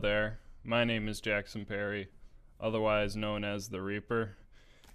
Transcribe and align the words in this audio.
there. 0.00 0.38
My 0.62 0.84
name 0.84 1.08
is 1.08 1.20
Jackson 1.20 1.64
Perry, 1.64 2.08
otherwise 2.60 3.16
known 3.16 3.42
as 3.42 3.68
the 3.68 3.80
Reaper. 3.80 4.36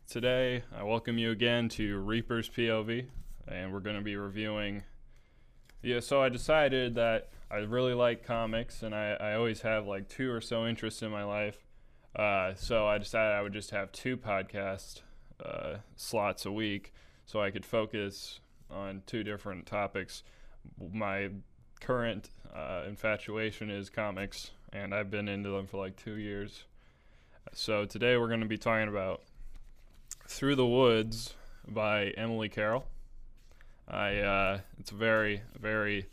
Today, 0.09 0.63
I 0.73 0.83
welcome 0.83 1.17
you 1.17 1.31
again 1.31 1.67
to 1.69 1.97
Reaper's 1.97 2.49
POV, 2.49 3.07
and 3.47 3.73
we're 3.73 3.81
going 3.81 3.97
to 3.97 4.01
be 4.01 4.15
reviewing. 4.15 4.83
Yeah, 5.81 5.99
so 5.99 6.21
I 6.21 6.29
decided 6.29 6.95
that 6.95 7.31
I 7.51 7.57
really 7.57 7.93
like 7.93 8.25
comics, 8.25 8.81
and 8.81 8.95
I, 8.95 9.13
I 9.13 9.33
always 9.33 9.61
have 9.61 9.85
like 9.85 10.07
two 10.07 10.31
or 10.31 10.39
so 10.39 10.65
interests 10.65 11.01
in 11.01 11.11
my 11.11 11.23
life. 11.23 11.57
Uh, 12.15 12.53
so 12.55 12.87
I 12.87 12.97
decided 12.97 13.33
I 13.33 13.41
would 13.41 13.53
just 13.53 13.71
have 13.71 13.91
two 13.91 14.15
podcast 14.15 15.01
uh, 15.43 15.77
slots 15.97 16.45
a 16.45 16.51
week 16.51 16.93
so 17.25 17.41
I 17.41 17.51
could 17.51 17.65
focus 17.65 18.39
on 18.71 19.03
two 19.05 19.23
different 19.23 19.65
topics. 19.65 20.23
My 20.93 21.29
current 21.81 22.29
uh, 22.55 22.83
infatuation 22.87 23.69
is 23.69 23.89
comics, 23.89 24.51
and 24.73 24.93
I've 24.93 25.11
been 25.11 25.27
into 25.27 25.49
them 25.49 25.67
for 25.67 25.77
like 25.77 25.95
two 25.95 26.15
years. 26.15 26.63
So 27.53 27.85
today 27.85 28.17
we're 28.17 28.27
going 28.27 28.41
to 28.41 28.47
be 28.47 28.57
talking 28.57 28.87
about 28.89 29.21
Through 30.27 30.55
the 30.55 30.65
Woods 30.65 31.35
by 31.67 32.07
Emily 32.17 32.49
Carroll. 32.49 32.87
I 33.87 34.17
uh, 34.17 34.59
it's 34.79 34.91
a 34.91 34.95
very 34.95 35.43
very 35.59 36.07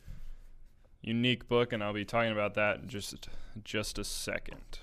unique 1.01 1.49
book, 1.49 1.73
and 1.73 1.83
I'll 1.83 1.95
be 1.95 2.05
talking 2.05 2.33
about 2.33 2.55
that 2.55 2.81
in 2.81 2.89
just 2.89 3.29
just 3.65 3.99
a 3.99 4.05
second. 4.05 4.81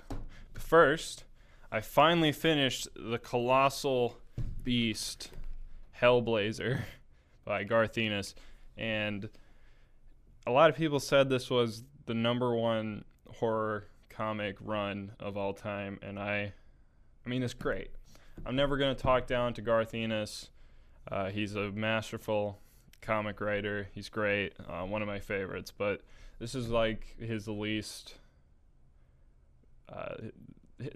But 0.52 0.62
first, 0.62 1.24
I 1.70 1.80
finally 1.80 2.32
finished 2.32 2.88
the 2.96 3.18
colossal 3.18 4.18
beast 4.64 5.30
Hellblazer 6.00 6.80
by 7.44 7.62
Garth 7.62 7.96
Ennis, 7.96 8.34
and 8.76 9.28
a 10.46 10.50
lot 10.50 10.70
of 10.70 10.76
people 10.76 10.98
said 10.98 11.28
this 11.28 11.50
was 11.50 11.84
the 12.06 12.14
number 12.14 12.54
one 12.56 13.04
horror 13.38 13.86
comic 14.08 14.56
run 14.60 15.12
of 15.20 15.36
all 15.36 15.52
time, 15.52 15.98
and 16.02 16.18
I, 16.18 16.52
I 17.24 17.28
mean, 17.28 17.42
it's 17.42 17.54
great. 17.54 17.90
I'm 18.44 18.56
never 18.56 18.76
gonna 18.76 18.94
talk 18.94 19.26
down 19.26 19.54
to 19.54 19.62
Garth 19.62 19.94
Ennis. 19.94 20.50
Uh, 21.10 21.30
he's 21.30 21.54
a 21.54 21.70
masterful 21.70 22.58
comic 23.00 23.40
writer. 23.40 23.88
He's 23.94 24.08
great, 24.08 24.54
uh, 24.68 24.82
one 24.82 25.02
of 25.02 25.08
my 25.08 25.20
favorites. 25.20 25.72
But 25.76 26.02
this 26.38 26.54
is 26.54 26.68
like 26.68 27.16
his 27.18 27.48
least. 27.48 28.14
Uh, 29.88 30.14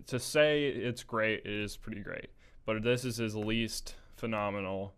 to 0.06 0.18
say 0.18 0.66
it's 0.66 1.02
great 1.02 1.40
it 1.40 1.52
is 1.52 1.76
pretty 1.76 2.00
great, 2.00 2.28
but 2.66 2.82
this 2.82 3.04
is 3.04 3.16
his 3.16 3.34
least 3.34 3.94
phenomenal 4.16 4.94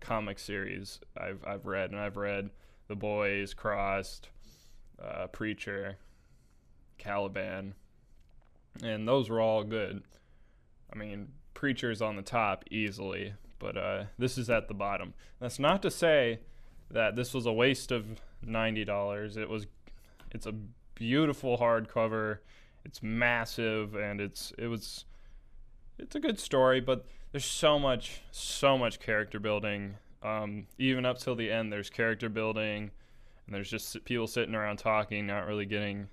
comic 0.00 0.38
series 0.38 1.00
I've 1.16 1.44
I've 1.46 1.66
read, 1.66 1.90
and 1.90 1.98
I've 1.98 2.16
read 2.16 2.50
the 2.88 2.94
Boys, 2.94 3.52
Crossed, 3.52 4.28
uh, 5.02 5.26
Preacher, 5.26 5.96
Caliban, 6.98 7.74
and 8.82 9.06
those 9.06 9.28
were 9.28 9.40
all 9.40 9.64
good. 9.64 10.02
I 10.92 10.98
mean, 10.98 11.28
Preacher's 11.54 12.02
on 12.02 12.16
the 12.16 12.22
top 12.22 12.64
easily, 12.70 13.34
but 13.58 13.76
uh, 13.76 14.04
this 14.18 14.38
is 14.38 14.50
at 14.50 14.68
the 14.68 14.74
bottom. 14.74 15.14
That's 15.40 15.58
not 15.58 15.82
to 15.82 15.90
say 15.90 16.40
that 16.90 17.16
this 17.16 17.34
was 17.34 17.46
a 17.46 17.52
waste 17.52 17.90
of 17.90 18.20
ninety 18.42 18.84
dollars. 18.84 19.36
It 19.36 19.48
was, 19.48 19.66
it's 20.32 20.46
a 20.46 20.54
beautiful 20.94 21.58
hardcover. 21.58 22.38
It's 22.84 23.02
massive, 23.02 23.94
and 23.94 24.20
it's 24.20 24.52
it 24.58 24.68
was, 24.68 25.04
it's 25.98 26.14
a 26.14 26.20
good 26.20 26.38
story, 26.38 26.80
but 26.80 27.06
there's 27.32 27.44
so 27.44 27.78
much, 27.78 28.20
so 28.30 28.78
much 28.78 29.00
character 29.00 29.40
building 29.40 29.96
um, 30.26 30.66
even 30.78 31.06
up 31.06 31.18
till 31.18 31.36
the 31.36 31.50
end, 31.50 31.72
there's 31.72 31.88
character 31.88 32.28
building, 32.28 32.90
and 33.46 33.54
there's 33.54 33.70
just 33.70 34.04
people 34.04 34.26
sitting 34.26 34.54
around 34.54 34.78
talking, 34.78 35.26
not 35.26 35.46
really 35.46 35.66
getting 35.66 36.08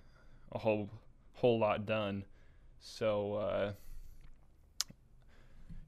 a 0.54 0.60
whole 0.60 0.90
whole 1.34 1.60
lot 1.60 1.86
done. 1.86 2.26
So, 2.80 3.36
uh, 3.36 3.72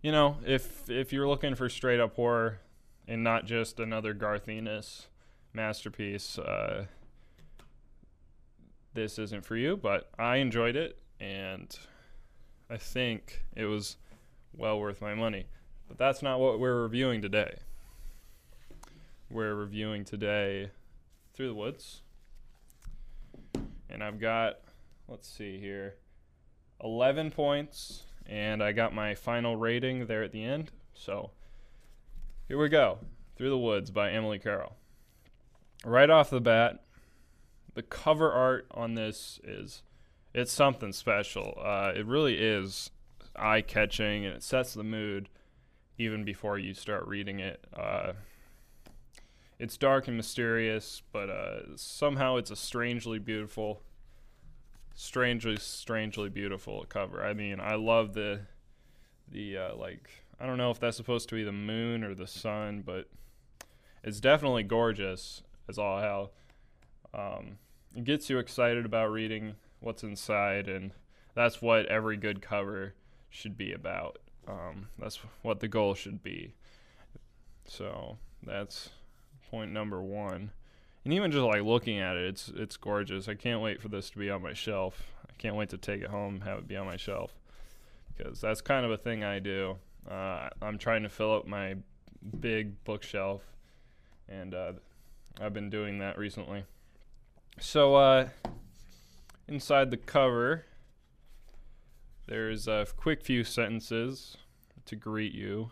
you 0.02 0.12
know, 0.12 0.38
if 0.46 0.90
if 0.90 1.14
you're 1.14 1.28
looking 1.28 1.56
for 1.56 1.70
straight 1.70 2.00
up 2.00 2.16
horror 2.16 2.60
and 3.08 3.24
not 3.24 3.46
just 3.46 3.80
another 3.80 4.14
Garth 4.14 4.50
Ennis 4.50 5.08
masterpiece, 5.54 6.38
uh, 6.38 6.86
this 8.94 9.18
isn't 9.20 9.46
for 9.46 9.56
you. 9.56 9.78
But 9.78 10.10
I 10.18 10.38
enjoyed 10.38 10.76
it, 10.76 10.98
and 11.20 11.78
I 12.70 12.78
think 12.78 13.44
it 13.56 13.66
was 13.66 13.98
well 14.54 14.80
worth 14.80 15.02
my 15.02 15.14
money. 15.14 15.46
But 15.88 15.98
that's 15.98 16.22
not 16.22 16.40
what 16.40 16.60
we're 16.60 16.82
reviewing 16.82 17.22
today 17.22 17.60
we're 19.30 19.56
reviewing 19.56 20.06
today 20.06 20.72
Through 21.34 21.48
the 21.48 21.56
Woods. 21.56 22.02
And 23.96 24.04
I've 24.04 24.20
got, 24.20 24.56
let's 25.08 25.26
see 25.26 25.58
here, 25.58 25.96
11 26.84 27.32
points, 27.32 28.04
and 28.26 28.62
I 28.62 28.74
got 28.74 28.94
my 28.94 29.16
final 29.16 29.56
rating 29.56 30.08
there 30.08 30.22
at 30.22 30.34
the 30.34 30.44
end. 30.44 30.70
So 30.94 31.32
here 32.50 32.58
we 32.58 32.68
go 32.68 32.98
Through 33.38 33.52
the 33.52 33.58
Woods 33.58 33.92
by 33.92 34.12
Emily 34.12 34.38
Carroll. 34.38 34.76
Right 35.86 36.10
off 36.10 36.30
the 36.30 36.42
bat, 36.42 36.84
the 37.74 37.84
cover 37.84 38.34
art 38.34 38.68
on 38.72 38.96
this 38.96 39.40
is 39.46 39.82
it's 40.34 40.52
something 40.52 40.92
special. 40.92 41.58
Uh, 41.58 41.94
it 41.96 42.06
really 42.06 42.36
is 42.36 42.92
eye 43.34 43.62
catching 43.62 44.26
and 44.26 44.36
it 44.36 44.44
sets 44.44 44.74
the 44.74 44.84
mood 44.84 45.30
even 45.98 46.26
before 46.26 46.60
you 46.60 46.74
start 46.74 47.08
reading 47.08 47.40
it. 47.40 47.64
Uh, 47.74 48.12
it's 49.60 49.78
dark 49.78 50.08
and 50.08 50.18
mysterious, 50.18 51.02
but 51.12 51.30
uh, 51.30 51.76
somehow 51.76 52.38
it's 52.38 52.52
a 52.52 52.56
strangely 52.56 53.20
beautiful, 53.20 53.82
strangely, 54.94 55.58
strangely 55.58 56.30
beautiful 56.30 56.86
cover. 56.90 57.24
I 57.24 57.34
mean, 57.34 57.60
I 57.60 57.76
love 57.76 58.14
the, 58.14 58.42
the 59.32 59.58
uh, 59.58 59.76
like 59.76 60.10
I 60.40 60.46
don't 60.46 60.58
know 60.58 60.72
if 60.72 60.80
that's 60.80 60.98
supposed 60.98 61.30
to 61.30 61.36
be 61.36 61.44
the 61.44 61.52
moon 61.52 62.04
or 62.04 62.14
the 62.14 62.28
sun, 62.28 62.84
but 62.86 63.08
it's 64.04 64.20
definitely 64.20 64.64
gorgeous 64.64 65.44
as 65.70 65.78
all 65.78 66.00
hell. 66.00 66.32
Um, 67.14 67.58
it 67.96 68.04
gets 68.04 68.30
you 68.30 68.40
excited 68.40 68.86
about 68.86 69.12
reading 69.12 69.56
what's 69.80 70.04
inside, 70.04 70.68
and 70.68 70.92
that's 71.34 71.62
what 71.62 71.86
every 71.86 72.18
good 72.18 72.42
cover 72.42 72.94
should 73.30 73.58
be 73.58 73.72
about. 73.72 74.20
Um, 74.48 74.90
that's 75.00 75.20
what 75.42 75.62
the 75.62 75.68
goal 75.68 75.94
should 75.94 76.22
be. 76.22 76.54
So 77.68 78.18
that's 78.44 78.90
point 79.56 79.72
number 79.72 80.02
one. 80.02 80.52
And 81.06 81.14
even 81.14 81.32
just 81.32 81.44
like 81.44 81.62
looking 81.62 81.98
at 82.00 82.18
it, 82.18 82.26
it's 82.26 82.52
it's 82.58 82.76
gorgeous. 82.76 83.30
I 83.30 83.36
can't 83.36 83.62
wait 83.62 83.82
for 83.82 83.88
this 83.88 84.10
to 84.10 84.18
be 84.18 84.30
on 84.30 84.42
my 84.42 84.52
shelf. 84.54 85.04
I 85.30 85.32
can't 85.38 85.56
wait 85.56 85.70
to 85.70 85.78
take 85.78 86.02
it 86.02 86.10
home, 86.10 86.42
have 86.42 86.58
it 86.58 86.68
be 86.68 86.76
on 86.76 86.86
my 86.86 86.98
shelf, 86.98 87.32
because 88.18 88.42
that's 88.42 88.60
kind 88.60 88.86
of 88.86 88.92
a 88.92 88.98
thing 88.98 89.24
I 89.24 89.40
do. 89.40 89.78
Uh, 90.10 90.50
I'm 90.62 90.78
trying 90.78 91.04
to 91.04 91.10
fill 91.10 91.34
up 91.34 91.48
my 91.48 91.76
big 92.42 92.84
bookshelf, 92.84 93.44
and 94.28 94.54
uh, 94.54 94.74
I've 95.40 95.54
been 95.54 95.70
doing 95.70 96.00
that 96.00 96.18
recently. 96.18 96.66
So 97.58 97.96
uh, 97.96 98.28
inside 99.48 99.90
the 99.90 99.98
cover, 99.98 100.66
there's 102.28 102.68
a 102.68 102.86
quick 102.98 103.24
few 103.24 103.46
sentences 103.46 104.36
to 104.86 104.98
greet 104.98 105.34
you 105.34 105.72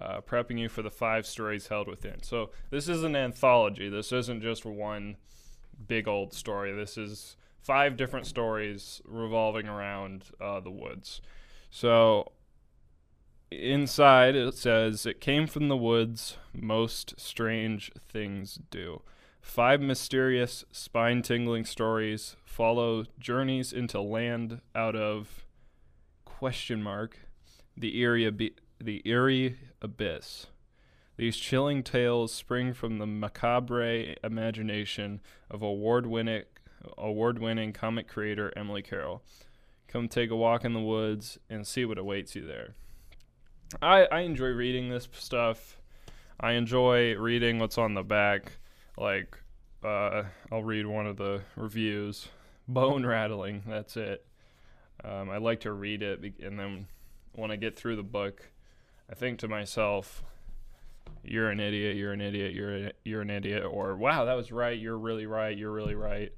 uh, 0.00 0.20
prepping 0.20 0.58
you 0.58 0.68
for 0.68 0.82
the 0.82 0.90
five 0.90 1.26
stories 1.26 1.68
held 1.68 1.88
within. 1.88 2.22
So 2.22 2.50
this 2.70 2.88
is 2.88 3.02
an 3.02 3.16
anthology. 3.16 3.88
This 3.88 4.12
isn't 4.12 4.42
just 4.42 4.64
one 4.64 5.16
big 5.86 6.06
old 6.08 6.32
story. 6.32 6.72
This 6.72 6.96
is 6.96 7.36
five 7.62 7.96
different 7.96 8.26
stories 8.26 9.00
revolving 9.04 9.68
around 9.68 10.24
uh, 10.40 10.60
the 10.60 10.70
woods. 10.70 11.20
So 11.70 12.32
inside 13.50 14.34
it 14.34 14.54
says, 14.54 15.06
It 15.06 15.20
came 15.20 15.46
from 15.46 15.68
the 15.68 15.76
woods, 15.76 16.36
most 16.52 17.14
strange 17.18 17.90
things 18.08 18.58
do. 18.70 19.02
Five 19.40 19.80
mysterious, 19.80 20.64
spine 20.72 21.22
tingling 21.22 21.64
stories 21.64 22.36
follow 22.44 23.04
journeys 23.18 23.72
into 23.72 24.00
land 24.00 24.60
out 24.74 24.96
of 24.96 25.44
question 26.24 26.82
mark 26.82 27.18
the 27.76 27.98
eerie 27.98 28.24
the 28.80 29.02
eerie 29.04 29.58
abyss. 29.80 30.46
These 31.16 31.36
chilling 31.36 31.82
tales 31.82 32.32
spring 32.32 32.74
from 32.74 32.98
the 32.98 33.06
macabre 33.06 34.14
imagination 34.22 35.20
of 35.50 35.62
award-winning 35.62 36.44
award-winning 36.98 37.72
comic 37.72 38.06
creator 38.06 38.52
Emily 38.56 38.82
Carroll. 38.82 39.22
Come 39.88 40.08
take 40.08 40.30
a 40.30 40.36
walk 40.36 40.64
in 40.64 40.72
the 40.72 40.80
woods 40.80 41.38
and 41.48 41.66
see 41.66 41.84
what 41.84 41.98
awaits 41.98 42.36
you 42.36 42.46
there. 42.46 42.74
I, 43.80 44.04
I 44.04 44.20
enjoy 44.20 44.48
reading 44.48 44.90
this 44.90 45.08
stuff. 45.12 45.80
I 46.38 46.52
enjoy 46.52 47.16
reading 47.16 47.58
what's 47.58 47.78
on 47.78 47.94
the 47.94 48.02
back. 48.02 48.58
Like, 48.98 49.38
uh, 49.82 50.24
I'll 50.52 50.62
read 50.62 50.86
one 50.86 51.06
of 51.06 51.16
the 51.16 51.42
reviews. 51.56 52.28
Bone 52.68 53.06
rattling, 53.06 53.62
that's 53.66 53.96
it. 53.96 54.26
Um, 55.04 55.30
I 55.30 55.38
like 55.38 55.60
to 55.60 55.72
read 55.72 56.02
it, 56.02 56.20
and 56.42 56.58
then 56.58 56.86
when 57.32 57.50
I 57.50 57.56
get 57.56 57.76
through 57.76 57.96
the 57.96 58.02
book, 58.02 58.50
I 59.10 59.14
think 59.14 59.38
to 59.40 59.48
myself, 59.48 60.22
"You're 61.22 61.50
an 61.50 61.60
idiot. 61.60 61.96
You're 61.96 62.12
an 62.12 62.20
idiot. 62.20 62.52
You're 62.52 62.76
a, 62.76 62.92
you're 63.04 63.22
an 63.22 63.30
idiot." 63.30 63.64
Or, 63.64 63.96
"Wow, 63.96 64.24
that 64.24 64.34
was 64.34 64.52
right. 64.52 64.78
You're 64.78 64.98
really 64.98 65.26
right. 65.26 65.56
You're 65.56 65.72
really 65.72 65.94
right." 65.94 66.32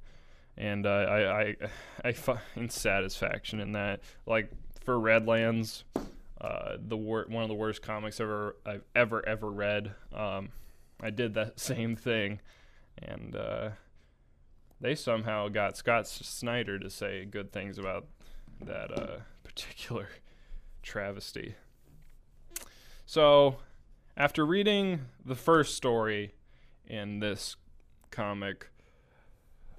and 0.59 0.87
uh, 0.87 0.91
I, 0.91 1.41
I 1.41 1.57
I 2.05 2.13
find 2.13 2.71
satisfaction 2.71 3.61
in 3.61 3.73
that. 3.73 4.01
Like 4.27 4.51
for 4.85 4.99
Redlands, 4.99 5.85
uh, 6.41 6.77
the 6.81 6.97
wor- 6.97 7.27
one 7.29 7.45
of 7.45 7.49
the 7.49 7.55
worst 7.55 7.81
comics 7.81 8.21
ever 8.21 8.57
I've 8.67 8.85
ever 8.95 9.27
ever 9.27 9.51
read. 9.51 9.95
Um, 10.13 10.51
I 11.01 11.11
did 11.11 11.35
that 11.35 11.61
same 11.61 11.97
thing, 11.97 12.41
and 13.01 13.37
uh, 13.37 13.71
they 14.81 14.95
somehow 14.95 15.49
got 15.49 15.77
Scott 15.77 16.07
Snyder 16.09 16.79
to 16.79 16.91
say 16.91 17.25
good 17.25 17.53
things 17.53 17.79
about 17.79 18.07
that 18.61 18.91
uh, 18.99 19.17
particular 19.45 20.09
travesty. 20.83 21.55
So, 23.09 23.57
after 24.19 24.45
reading 24.45 25.07
the 25.25 25.35
first 25.35 25.75
story 25.75 26.35
in 26.87 27.21
this 27.21 27.57
comic, 28.11 28.69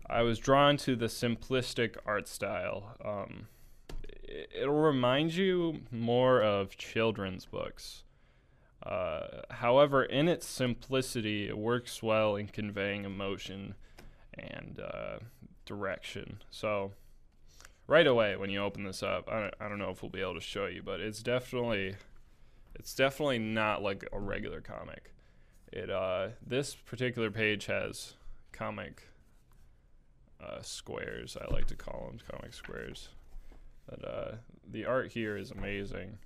I 0.10 0.24
was 0.24 0.40
drawn 0.40 0.78
to 0.78 0.96
the 0.96 1.06
simplistic 1.06 1.96
art 2.08 2.28
style. 2.28 2.96
Um, 3.06 3.48
it'll 4.24 4.82
remind 4.82 5.36
you 5.36 5.82
more 5.92 6.42
of 6.42 6.76
children's 6.76 7.46
books. 7.46 8.04
Uh, 8.82 9.44
however, 9.52 10.04
in 10.04 10.28
its 10.28 10.48
simplicity, 10.48 11.48
it 11.48 11.56
works 11.60 12.02
well 12.02 12.36
in 12.36 12.48
conveying 12.48 13.06
emotion 13.06 13.76
and 14.34 14.80
uh, 14.80 15.20
direction. 15.68 16.42
So, 16.50 16.94
right 17.86 18.08
away 18.08 18.36
when 18.38 18.50
you 18.50 18.60
open 18.64 18.86
this 18.86 19.04
up, 19.04 19.30
I 19.32 19.40
don't, 19.40 19.54
I 19.62 19.70
don't 19.70 19.78
know 19.78 19.92
if 19.92 20.02
we'll 20.02 20.10
be 20.10 20.22
able 20.22 20.34
to 20.34 20.42
show 20.42 20.66
you, 20.66 20.82
but 20.82 21.00
it's 21.00 21.22
definitely 21.22 21.96
it's 22.80 22.96
definitely 22.96 23.40
not 23.40 23.84
like 23.84 24.08
a 24.12 24.20
regular 24.20 24.62
comic. 24.62 25.14
It 25.72 25.92
uh, 25.92 26.30
this 26.46 26.74
particular 26.74 27.30
page 27.30 27.66
has 27.68 28.14
comic 28.52 29.04
uh, 30.44 30.62
squares. 30.62 31.38
I 31.40 31.54
like 31.54 31.68
to 31.68 31.76
call 31.76 32.08
them 32.08 32.20
comic 32.32 32.54
squares. 32.54 33.10
But 33.88 34.08
uh, 34.08 34.32
the 34.72 34.86
art 34.86 35.12
here 35.12 35.38
is 35.38 35.52
amazing. 35.52 36.18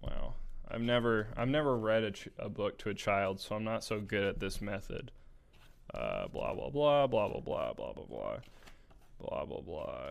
Wow. 0.00 0.34
I've 0.70 0.80
never 0.80 1.28
I've 1.36 1.48
never 1.48 1.76
read 1.76 2.04
a, 2.38 2.44
a 2.44 2.48
book 2.48 2.78
to 2.78 2.90
a 2.90 2.94
child, 2.94 3.40
so 3.40 3.54
I'm 3.54 3.64
not 3.64 3.84
so 3.84 4.00
good 4.00 4.24
at 4.24 4.40
this 4.40 4.62
method. 4.62 5.10
Uh, 5.92 6.28
blah 6.28 6.54
blah 6.54 6.70
blah 6.70 7.06
blah 7.06 7.28
blah 7.28 7.40
blah 7.40 7.72
blah 7.72 7.92
blah 7.92 8.04
blah 8.06 8.36
blah 9.18 9.44
blah 9.44 9.60
blah. 9.60 10.10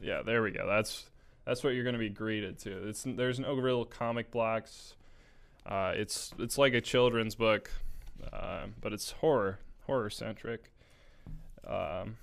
Yeah, 0.00 0.22
there 0.22 0.42
we 0.42 0.52
go. 0.52 0.66
That's 0.66 1.06
that's 1.48 1.64
what 1.64 1.72
you're 1.72 1.82
going 1.82 1.94
to 1.94 1.98
be 1.98 2.10
greeted 2.10 2.58
to. 2.58 2.88
It's 2.88 3.04
there's 3.06 3.40
no 3.40 3.54
real 3.54 3.86
comic 3.86 4.30
blocks. 4.30 4.96
Uh, 5.64 5.92
it's 5.96 6.30
it's 6.38 6.58
like 6.58 6.74
a 6.74 6.80
children's 6.80 7.34
book, 7.34 7.70
uh, 8.30 8.66
but 8.82 8.92
it's 8.92 9.12
horror 9.12 9.58
horror 9.86 10.10
centric. 10.10 10.70
Um, 11.66 12.18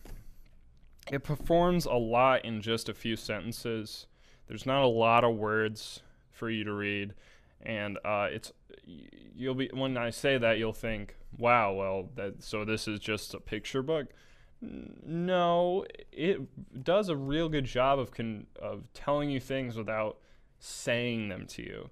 it 1.12 1.24
performs 1.24 1.86
a 1.86 1.94
lot 1.94 2.46
in 2.46 2.62
just 2.62 2.88
a 2.88 2.94
few 2.94 3.16
sentences. 3.16 4.06
There's 4.48 4.68
not 4.68 4.84
a 4.84 4.88
lot 4.88 5.24
of 5.24 5.36
words 5.36 6.04
for 6.30 6.48
you 6.48 6.64
to 6.64 6.74
read, 6.74 7.16
and 7.64 7.98
uh, 8.06 8.28
it's 8.30 8.52
you'll 8.86 9.56
be 9.56 9.72
when 9.74 9.98
I 9.98 10.12
say 10.12 10.38
that 10.38 10.60
you'll 10.60 10.72
think, 10.72 11.16
"Wow, 11.36 11.74
well, 11.74 12.10
that 12.16 12.44
so 12.44 12.64
this 12.64 12.88
is 12.88 13.00
just 13.00 13.34
a 13.34 13.40
picture 13.40 13.82
book." 13.82 14.06
No, 14.66 15.86
it 16.12 16.84
does 16.84 17.10
a 17.10 17.16
real 17.16 17.50
good 17.50 17.66
job 17.66 18.00
of 18.00 18.12
con- 18.12 18.48
of 18.60 18.92
telling 18.94 19.30
you 19.30 19.40
things 19.40 19.76
without 19.76 20.18
saying 20.60 21.30
them 21.30 21.46
to 21.48 21.62
you, 21.62 21.90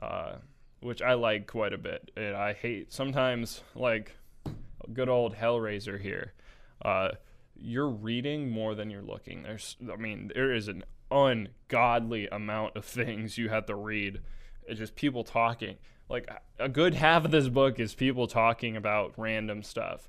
uh, 0.00 0.36
which 0.80 1.02
I 1.02 1.14
like 1.14 1.46
quite 1.46 1.72
a 1.72 1.78
bit. 1.78 2.10
And 2.16 2.36
I 2.36 2.52
hate 2.52 2.92
sometimes 2.92 3.62
like 3.74 4.16
good 4.92 5.08
old 5.08 5.36
Hellraiser 5.36 6.00
here. 6.00 6.32
Uh, 6.82 7.10
you're 7.56 7.88
reading 7.88 8.50
more 8.50 8.74
than 8.74 8.90
you're 8.90 9.02
looking. 9.02 9.42
There's, 9.42 9.76
I 9.92 9.96
mean, 9.96 10.30
there 10.34 10.52
is 10.52 10.68
an 10.68 10.84
ungodly 11.10 12.28
amount 12.28 12.76
of 12.76 12.84
things 12.84 13.38
you 13.38 13.48
have 13.48 13.66
to 13.66 13.74
read. 13.74 14.20
It's 14.66 14.78
just 14.78 14.96
people 14.96 15.24
talking. 15.24 15.76
Like 16.08 16.28
a 16.58 16.68
good 16.68 16.94
half 16.94 17.24
of 17.24 17.30
this 17.30 17.48
book 17.48 17.80
is 17.80 17.94
people 17.94 18.26
talking 18.26 18.76
about 18.76 19.14
random 19.16 19.62
stuff, 19.62 20.08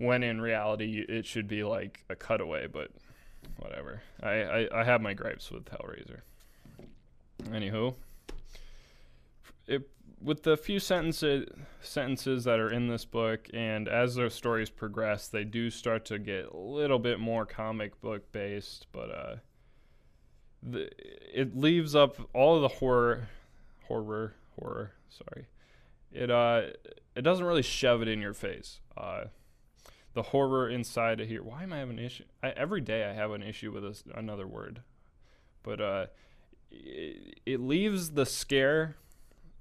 when 0.00 0.22
in 0.22 0.40
reality 0.40 1.04
it 1.08 1.26
should 1.26 1.46
be 1.46 1.62
like 1.62 2.04
a 2.08 2.16
cutaway. 2.16 2.66
But 2.66 2.90
whatever. 3.56 4.02
I 4.22 4.28
I, 4.28 4.80
I 4.80 4.84
have 4.84 5.00
my 5.00 5.14
gripes 5.14 5.50
with 5.50 5.66
Hellraiser. 5.66 6.20
Anywho, 7.44 7.94
it 9.66 9.88
with 10.22 10.42
the 10.42 10.56
few 10.56 10.78
sentences 10.78 11.48
sentences 11.80 12.44
that 12.44 12.58
are 12.58 12.70
in 12.70 12.88
this 12.88 13.04
book, 13.04 13.48
and 13.54 13.88
as 13.88 14.14
those 14.14 14.34
stories 14.34 14.70
progress, 14.70 15.28
they 15.28 15.44
do 15.44 15.70
start 15.70 16.04
to 16.06 16.18
get 16.18 16.46
a 16.52 16.56
little 16.56 16.98
bit 16.98 17.18
more 17.18 17.46
comic 17.46 18.00
book 18.00 18.30
based. 18.32 18.86
But 18.92 19.10
uh, 19.10 19.36
the, 20.62 20.90
it 21.32 21.56
leaves 21.56 21.94
up 21.94 22.16
all 22.34 22.56
of 22.56 22.62
the 22.62 22.68
horror, 22.68 23.28
horror, 23.86 24.34
horror. 24.58 24.92
Sorry, 25.08 25.46
it 26.12 26.30
uh, 26.30 26.62
it 27.14 27.22
doesn't 27.22 27.44
really 27.44 27.62
shove 27.62 28.02
it 28.02 28.08
in 28.08 28.20
your 28.20 28.34
face. 28.34 28.80
Uh, 28.96 29.24
the 30.14 30.22
horror 30.22 30.68
inside 30.68 31.20
of 31.20 31.28
here. 31.28 31.42
Why 31.42 31.62
am 31.62 31.72
I 31.72 31.78
having 31.78 31.98
an 31.98 32.04
issue? 32.04 32.24
I, 32.42 32.50
every 32.50 32.80
day 32.80 33.04
I 33.04 33.12
have 33.12 33.30
an 33.30 33.42
issue 33.42 33.72
with 33.72 33.82
this, 33.82 34.02
another 34.14 34.46
word, 34.46 34.82
but 35.62 35.80
uh, 35.80 36.06
it, 36.70 37.40
it 37.46 37.60
leaves 37.60 38.10
the 38.12 38.26
scare 38.26 38.96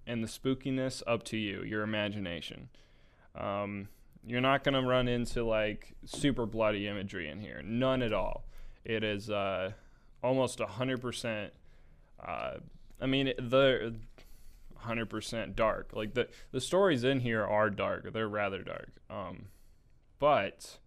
and 0.07 0.23
the 0.23 0.27
spookiness 0.27 1.03
up 1.05 1.23
to 1.23 1.37
you, 1.37 1.63
your 1.63 1.83
imagination. 1.83 2.69
Um, 3.35 3.89
you're 4.25 4.41
not 4.41 4.63
going 4.63 4.73
to 4.73 4.87
run 4.87 5.07
into 5.07 5.43
like 5.43 5.93
super 6.05 6.45
bloody 6.45 6.87
imagery 6.87 7.29
in 7.29 7.39
here. 7.39 7.61
None 7.63 8.01
at 8.01 8.13
all. 8.13 8.45
It 8.83 9.03
is 9.03 9.29
uh, 9.29 9.71
almost 10.23 10.59
100%. 10.59 11.49
Uh, 12.25 12.53
I 12.99 13.05
mean, 13.05 13.33
the 13.37 13.95
100% 14.85 15.55
dark. 15.55 15.91
Like 15.93 16.13
the, 16.13 16.27
the 16.51 16.61
stories 16.61 17.03
in 17.03 17.21
here 17.21 17.45
are 17.45 17.69
dark, 17.69 18.11
they're 18.13 18.27
rather 18.27 18.63
dark. 18.63 18.89
Um, 19.09 19.45
but 20.19 20.77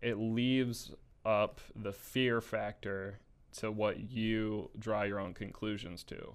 it 0.00 0.14
leaves 0.16 0.92
up 1.24 1.60
the 1.74 1.92
fear 1.92 2.40
factor 2.40 3.18
to 3.58 3.70
what 3.70 4.10
you 4.10 4.70
draw 4.78 5.02
your 5.02 5.20
own 5.20 5.34
conclusions 5.34 6.02
to. 6.04 6.34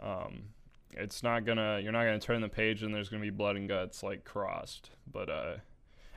Um, 0.00 0.44
it's 0.96 1.22
not 1.22 1.44
gonna 1.44 1.80
you're 1.82 1.92
not 1.92 2.04
gonna 2.04 2.20
turn 2.20 2.40
the 2.40 2.48
page 2.48 2.82
and 2.82 2.94
there's 2.94 3.08
gonna 3.08 3.22
be 3.22 3.30
blood 3.30 3.56
and 3.56 3.68
guts 3.68 4.02
like 4.02 4.24
crossed 4.24 4.90
but 5.10 5.28
uh, 5.28 5.54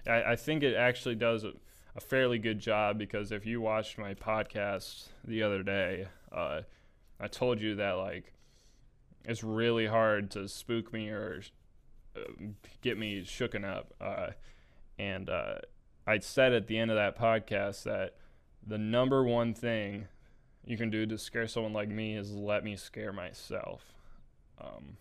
I, 0.06 0.32
I, 0.32 0.36
think 0.36 0.64
it 0.64 0.76
actually 0.76 1.16
does 1.16 1.44
a, 1.44 1.54
a, 1.96 2.00
fairly 2.00 2.38
good 2.38 2.60
job 2.60 2.98
because 2.98 3.32
if 3.32 3.46
you 3.46 3.60
watched 3.60 3.98
my 3.98 4.14
podcast 4.14 5.08
the 5.24 5.44
other 5.44 5.64
day 5.64 6.08
uh, 6.32 6.62
i 7.20 7.28
told 7.28 7.60
you 7.60 7.76
that 7.76 7.94
like 7.94 8.34
it's 9.26 9.44
really 9.44 9.88
hard 9.88 10.32
to 10.32 10.48
spook 10.48 10.94
me 10.94 11.10
or 11.10 11.42
uh, 12.16 12.20
get 12.82 12.98
me 12.98 13.22
shooken 13.22 13.66
up 13.66 13.94
uh, 14.00 14.28
and 15.00 15.30
uh, 15.30 15.56
i 16.06 16.18
said 16.20 16.54
at 16.54 16.68
the 16.68 16.77
end 16.77 16.92
of 16.92 16.98
that 16.98 17.18
podcast 17.18 17.84
that 17.84 18.16
the 18.66 18.77
number 18.77 19.24
one 19.24 19.54
thing 19.54 20.08
you 20.66 20.77
can 20.77 20.89
do 20.89 21.06
to 21.06 21.18
scare 21.18 21.48
someone 21.48 21.74
like 21.74 21.89
me 21.89 22.16
is 22.16 22.34
let 22.34 22.63
me 22.63 22.75
scare 22.75 23.13
myself 23.13 23.94
um, 24.60 24.98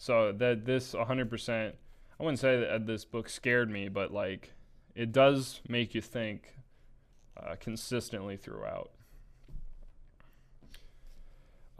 so 0.00 0.32
that 0.32 0.64
this 0.64 0.94
100%, 0.94 1.72
I 2.18 2.22
wouldn't 2.22 2.38
say 2.38 2.58
that 2.58 2.86
this 2.86 3.04
book 3.04 3.28
scared 3.28 3.70
me, 3.70 3.88
but 3.88 4.12
like 4.12 4.54
it 4.94 5.12
does 5.12 5.60
make 5.68 5.94
you 5.94 6.00
think 6.00 6.56
uh, 7.36 7.56
consistently 7.60 8.38
throughout. 8.38 8.92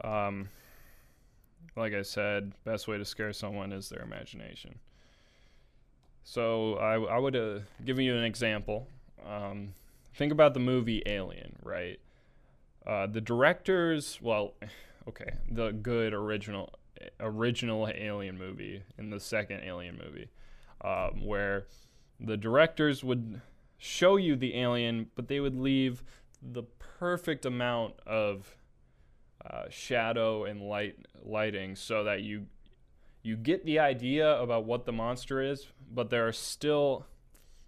Um, 0.03 0.49
like 1.75 1.93
I 1.93 2.03
said, 2.03 2.53
best 2.63 2.87
way 2.87 2.99
to 2.99 3.05
scare 3.05 3.33
someone 3.33 3.71
is 3.71 3.89
their 3.89 4.03
imagination. 4.03 4.77
So 6.23 6.75
I, 6.75 7.15
I 7.15 7.17
would 7.17 7.35
uh, 7.35 7.59
give 7.83 7.99
you 7.99 8.15
an 8.15 8.23
example. 8.23 8.87
Um, 9.27 9.73
think 10.15 10.31
about 10.31 10.53
the 10.53 10.59
movie 10.59 11.03
Alien, 11.05 11.55
right? 11.63 11.99
Uh, 12.85 13.07
the 13.07 13.21
directors, 13.21 14.19
well, 14.21 14.53
okay, 15.07 15.33
the 15.49 15.71
good 15.71 16.13
original 16.13 16.73
original 17.19 17.87
Alien 17.87 18.37
movie 18.37 18.83
in 18.97 19.09
the 19.09 19.19
second 19.19 19.61
Alien 19.63 19.99
movie, 20.03 20.29
um, 20.81 21.25
where 21.25 21.65
the 22.19 22.37
directors 22.37 23.03
would 23.03 23.41
show 23.77 24.15
you 24.15 24.35
the 24.35 24.55
alien, 24.55 25.09
but 25.15 25.27
they 25.27 25.39
would 25.39 25.59
leave 25.59 26.03
the 26.41 26.63
perfect 26.77 27.45
amount 27.45 27.95
of 28.05 28.55
uh, 29.49 29.63
shadow 29.69 30.45
and 30.45 30.61
light 30.61 30.95
lighting 31.23 31.75
so 31.75 32.03
that 32.03 32.21
you 32.21 32.45
you 33.23 33.37
get 33.37 33.65
the 33.65 33.79
idea 33.79 34.39
about 34.39 34.65
what 34.65 34.85
the 34.85 34.91
monster 34.91 35.41
is, 35.41 35.67
but 35.93 36.09
there 36.09 36.27
are 36.27 36.33
still 36.33 37.05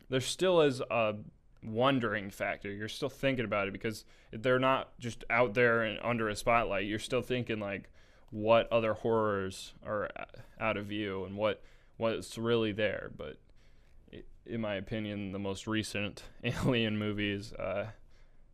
there 0.09 0.21
still 0.21 0.61
is 0.61 0.81
a 0.81 1.15
wondering 1.63 2.29
factor. 2.29 2.71
You're 2.71 2.89
still 2.89 3.09
thinking 3.09 3.45
about 3.45 3.67
it 3.67 3.71
because 3.71 4.05
they're 4.31 4.59
not 4.59 4.97
just 4.99 5.23
out 5.29 5.53
there 5.53 5.83
and 5.83 5.99
under 6.03 6.29
a 6.29 6.35
spotlight. 6.35 6.85
You're 6.85 6.99
still 6.99 7.21
thinking 7.21 7.59
like 7.59 7.89
what 8.29 8.71
other 8.71 8.93
horrors 8.93 9.73
are 9.85 10.09
out 10.59 10.77
of 10.77 10.87
view 10.87 11.23
and 11.25 11.37
what 11.37 11.61
what's 11.97 12.37
really 12.37 12.71
there. 12.71 13.11
But 13.15 13.37
in 14.45 14.61
my 14.61 14.75
opinion, 14.75 15.31
the 15.31 15.39
most 15.39 15.67
recent 15.67 16.23
alien 16.43 16.97
movies 16.97 17.53
uh, 17.53 17.87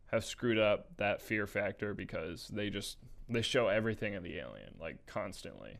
have 0.06 0.24
screwed 0.24 0.58
up 0.58 0.96
that 0.98 1.20
fear 1.20 1.46
factor 1.46 1.94
because 1.94 2.48
they 2.48 2.70
just 2.70 2.98
they 3.28 3.42
show 3.42 3.68
everything 3.68 4.14
of 4.14 4.22
the 4.22 4.38
alien 4.38 4.74
like 4.80 5.06
constantly, 5.06 5.78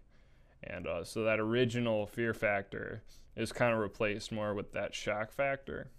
and 0.62 0.86
uh, 0.86 1.04
so 1.04 1.24
that 1.24 1.40
original 1.40 2.06
fear 2.06 2.34
factor 2.34 3.02
is 3.36 3.52
kind 3.52 3.72
of 3.72 3.78
replaced 3.78 4.32
more 4.32 4.54
with 4.54 4.72
that 4.72 4.94
shock 4.94 5.32
factor. 5.32 5.90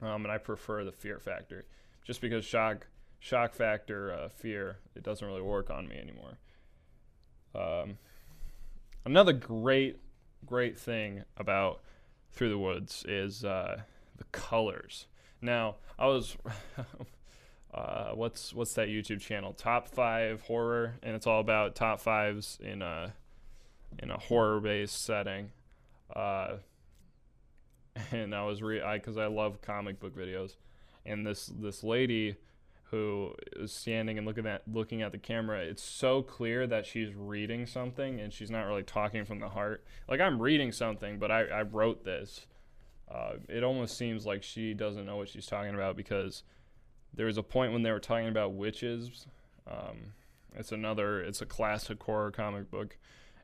Um, 0.00 0.24
and 0.24 0.30
I 0.30 0.38
prefer 0.38 0.84
the 0.84 0.92
fear 0.92 1.18
factor, 1.18 1.64
just 2.04 2.20
because 2.20 2.44
shock 2.44 2.86
shock 3.20 3.52
factor 3.52 4.12
uh, 4.12 4.28
fear 4.28 4.78
it 4.94 5.02
doesn't 5.02 5.26
really 5.26 5.42
work 5.42 5.70
on 5.70 5.88
me 5.88 5.96
anymore. 5.96 6.38
Um, 7.54 7.98
another 9.04 9.32
great 9.32 9.98
great 10.46 10.78
thing 10.78 11.24
about 11.36 11.80
Through 12.30 12.50
the 12.50 12.58
Woods 12.58 13.04
is 13.08 13.44
uh, 13.44 13.80
the 14.16 14.24
colors. 14.24 15.06
Now 15.40 15.76
I 15.98 16.06
was. 16.06 16.36
Uh, 17.72 18.12
what's 18.14 18.54
what's 18.54 18.72
that 18.72 18.88
YouTube 18.88 19.20
channel? 19.20 19.52
Top 19.52 19.88
five 19.88 20.40
horror, 20.40 20.94
and 21.02 21.14
it's 21.14 21.26
all 21.26 21.38
about 21.38 21.74
top 21.74 22.00
fives 22.00 22.58
in 22.62 22.80
a 22.80 23.12
in 23.98 24.10
a 24.10 24.18
horror 24.18 24.60
based 24.60 25.04
setting. 25.04 25.50
Uh, 26.14 26.56
and 28.12 28.34
I 28.34 28.44
was 28.44 28.62
re 28.62 28.80
I 28.80 28.98
because 28.98 29.16
I 29.16 29.26
love 29.26 29.60
comic 29.60 30.00
book 30.00 30.16
videos, 30.16 30.56
and 31.04 31.26
this 31.26 31.46
this 31.46 31.82
lady 31.82 32.36
who 32.90 33.34
is 33.56 33.70
standing 33.70 34.16
and 34.16 34.26
looking 34.26 34.46
at 34.46 34.62
looking 34.66 35.02
at 35.02 35.12
the 35.12 35.18
camera 35.18 35.60
it's 35.60 35.82
so 35.82 36.22
clear 36.22 36.66
that 36.66 36.86
she's 36.86 37.14
reading 37.14 37.66
something 37.66 38.18
and 38.18 38.32
she's 38.32 38.50
not 38.50 38.62
really 38.62 38.82
talking 38.82 39.24
from 39.24 39.40
the 39.40 39.48
heart. 39.50 39.84
Like 40.08 40.20
i'm 40.20 40.40
reading 40.40 40.72
something 40.72 41.18
but 41.18 41.30
i, 41.30 41.42
I 41.44 41.62
wrote 41.62 42.04
this. 42.04 42.46
Uh, 43.10 43.34
it 43.48 43.64
almost 43.64 43.96
seems 43.96 44.26
like 44.26 44.42
she 44.42 44.74
doesn't 44.74 45.06
know 45.06 45.16
what 45.16 45.28
she's 45.28 45.46
talking 45.46 45.74
about 45.74 45.96
because 45.96 46.42
there 47.14 47.26
was 47.26 47.38
a 47.38 47.42
point 47.42 47.72
when 47.72 47.82
they 47.82 47.90
were 47.90 48.00
talking 48.00 48.28
about 48.28 48.52
witches. 48.52 49.26
Um, 49.66 50.12
it's 50.54 50.72
another 50.72 51.20
it's 51.20 51.40
a 51.40 51.46
classic 51.46 52.02
horror 52.02 52.30
comic 52.30 52.70
book 52.70 52.96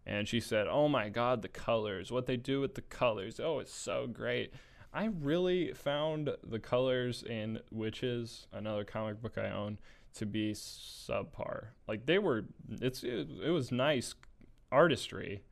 and 0.06 0.28
she 0.28 0.40
said 0.40 0.66
oh 0.68 0.88
my 0.88 1.08
god 1.08 1.42
the 1.42 1.48
colors 1.48 2.10
what 2.10 2.26
they 2.26 2.36
do 2.36 2.60
with 2.60 2.74
the 2.74 2.82
colors 2.82 3.40
oh 3.40 3.58
it's 3.58 3.74
so 3.74 4.06
great 4.06 4.52
I 4.94 5.06
really 5.06 5.72
found 5.72 6.30
the 6.48 6.60
colors 6.60 7.24
in 7.24 7.58
Witches, 7.72 8.46
another 8.52 8.84
comic 8.84 9.20
book 9.20 9.36
I 9.36 9.50
own, 9.50 9.80
to 10.14 10.24
be 10.24 10.52
subpar. 10.52 11.66
Like 11.88 12.06
they 12.06 12.20
were, 12.20 12.44
it's 12.80 13.02
it, 13.02 13.28
it 13.44 13.50
was 13.50 13.72
nice 13.72 14.14
artistry, 14.70 15.42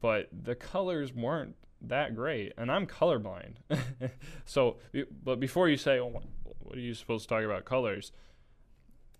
but 0.00 0.28
the 0.32 0.56
colors 0.56 1.14
weren't 1.14 1.54
that 1.82 2.16
great, 2.16 2.52
and 2.58 2.70
I'm 2.72 2.88
colorblind. 2.88 3.58
so, 4.44 4.78
but 5.22 5.38
before 5.38 5.68
you 5.68 5.76
say, 5.76 6.00
oh, 6.00 6.20
what 6.58 6.76
are 6.76 6.80
you 6.80 6.94
supposed 6.94 7.28
to 7.28 7.34
talk 7.34 7.44
about 7.44 7.64
colors? 7.64 8.10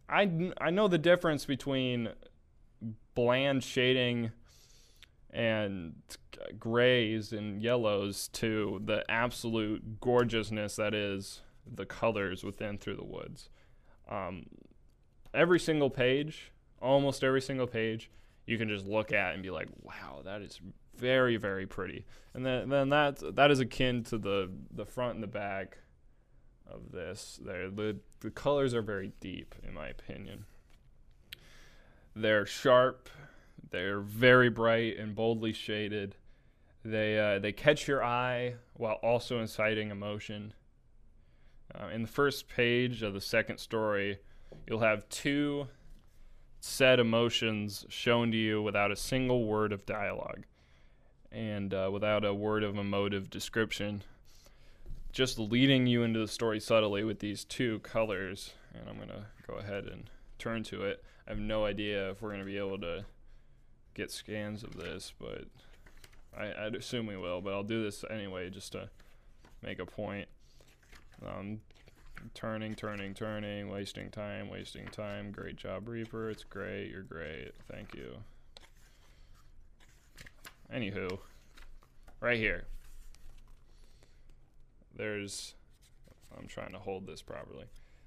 I 0.08 0.52
I 0.60 0.70
know 0.70 0.88
the 0.88 0.98
difference 0.98 1.44
between 1.44 2.08
bland 3.14 3.62
shading 3.62 4.32
and 5.34 5.94
grays 6.58 7.32
and 7.32 7.60
yellows 7.60 8.28
to 8.28 8.80
the 8.84 9.04
absolute 9.10 10.00
gorgeousness 10.00 10.76
that 10.76 10.94
is 10.94 11.40
the 11.66 11.84
colors 11.84 12.44
within 12.44 12.78
Through 12.78 12.96
the 12.96 13.04
Woods. 13.04 13.48
Um, 14.08 14.46
every 15.32 15.58
single 15.58 15.90
page, 15.90 16.52
almost 16.80 17.24
every 17.24 17.40
single 17.40 17.66
page, 17.66 18.10
you 18.46 18.58
can 18.58 18.68
just 18.68 18.86
look 18.86 19.12
at 19.12 19.34
and 19.34 19.42
be 19.42 19.50
like, 19.50 19.68
"Wow, 19.82 20.22
that 20.24 20.40
is 20.42 20.60
very, 20.96 21.36
very 21.36 21.66
pretty." 21.66 22.06
And 22.34 22.46
then, 22.46 22.68
then 22.68 22.90
that 22.90 23.34
that 23.34 23.50
is 23.50 23.58
akin 23.58 24.04
to 24.04 24.18
the 24.18 24.50
the 24.70 24.84
front 24.84 25.14
and 25.14 25.22
the 25.22 25.28
back 25.28 25.78
of 26.66 26.92
this. 26.92 27.40
There, 27.42 27.70
the 27.70 27.96
the 28.20 28.30
colors 28.30 28.74
are 28.74 28.82
very 28.82 29.12
deep, 29.20 29.54
in 29.66 29.74
my 29.74 29.88
opinion. 29.88 30.44
They're 32.14 32.46
sharp 32.46 33.08
they're 33.74 34.00
very 34.00 34.48
bright 34.48 34.96
and 34.98 35.14
boldly 35.14 35.52
shaded. 35.52 36.14
They 36.84 37.18
uh, 37.18 37.38
they 37.40 37.52
catch 37.52 37.88
your 37.88 38.04
eye 38.04 38.54
while 38.74 38.94
also 39.02 39.40
inciting 39.40 39.90
emotion. 39.90 40.54
Uh, 41.74 41.88
in 41.88 42.02
the 42.02 42.08
first 42.08 42.48
page 42.48 43.02
of 43.02 43.14
the 43.14 43.20
second 43.20 43.58
story, 43.58 44.18
you'll 44.68 44.80
have 44.80 45.08
two 45.08 45.66
said 46.60 47.00
emotions 47.00 47.84
shown 47.88 48.30
to 48.30 48.36
you 48.36 48.62
without 48.62 48.92
a 48.92 48.96
single 48.96 49.44
word 49.44 49.72
of 49.72 49.84
dialogue 49.84 50.44
and 51.32 51.74
uh, 51.74 51.90
without 51.92 52.24
a 52.24 52.32
word 52.32 52.62
of 52.62 52.78
emotive 52.78 53.28
description. 53.28 54.02
Just 55.12 55.38
leading 55.38 55.86
you 55.86 56.02
into 56.04 56.20
the 56.20 56.28
story 56.28 56.60
subtly 56.60 57.02
with 57.02 57.18
these 57.18 57.44
two 57.44 57.80
colors. 57.80 58.52
And 58.72 58.88
I'm 58.88 58.96
going 58.96 59.08
to 59.08 59.26
go 59.46 59.54
ahead 59.54 59.86
and 59.86 60.08
turn 60.38 60.62
to 60.64 60.84
it. 60.84 61.04
I 61.26 61.30
have 61.30 61.38
no 61.38 61.64
idea 61.64 62.10
if 62.10 62.22
we're 62.22 62.30
going 62.30 62.40
to 62.40 62.46
be 62.46 62.58
able 62.58 62.78
to 62.80 63.04
get 63.94 64.10
scans 64.10 64.62
of 64.62 64.76
this, 64.76 65.12
but 65.18 65.44
I, 66.36 66.64
would 66.64 66.74
assume 66.74 67.06
we 67.06 67.16
will. 67.16 67.40
But 67.40 67.54
I'll 67.54 67.62
do 67.62 67.82
this 67.82 68.04
anyway 68.10 68.50
just 68.50 68.72
to 68.72 68.90
make 69.62 69.78
a 69.78 69.86
point. 69.86 70.28
Um, 71.24 71.60
turning, 72.34 72.74
turning, 72.74 73.14
turning, 73.14 73.70
wasting 73.70 74.10
time, 74.10 74.50
wasting 74.50 74.86
time. 74.88 75.30
Great 75.30 75.56
job, 75.56 75.88
Reaper. 75.88 76.30
It's 76.30 76.44
great. 76.44 76.90
You're 76.90 77.02
great. 77.02 77.52
Thank 77.70 77.94
you. 77.94 78.16
Anywho, 80.72 81.18
right 82.20 82.38
here. 82.38 82.64
There's, 84.96 85.54
I'm 86.36 86.46
trying 86.46 86.72
to 86.72 86.78
hold 86.78 87.06
this 87.06 87.22
properly. 87.22 87.66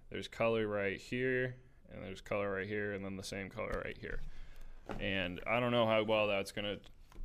There's 0.10 0.28
color 0.28 0.68
right 0.68 1.00
here, 1.00 1.56
and 1.92 2.04
there's 2.04 2.22
color 2.22 2.54
right 2.54 2.68
here, 2.68 2.94
and 2.94 3.04
then 3.04 3.18
the 3.18 3.24
same 3.24 3.50
color 3.50 3.82
right 3.86 3.98
here 4.00 4.22
and 5.00 5.42
I 5.46 5.60
don't 5.60 5.72
know 5.72 5.86
how 5.86 6.04
well 6.04 6.28
that's 6.28 6.52
gonna 6.52 6.78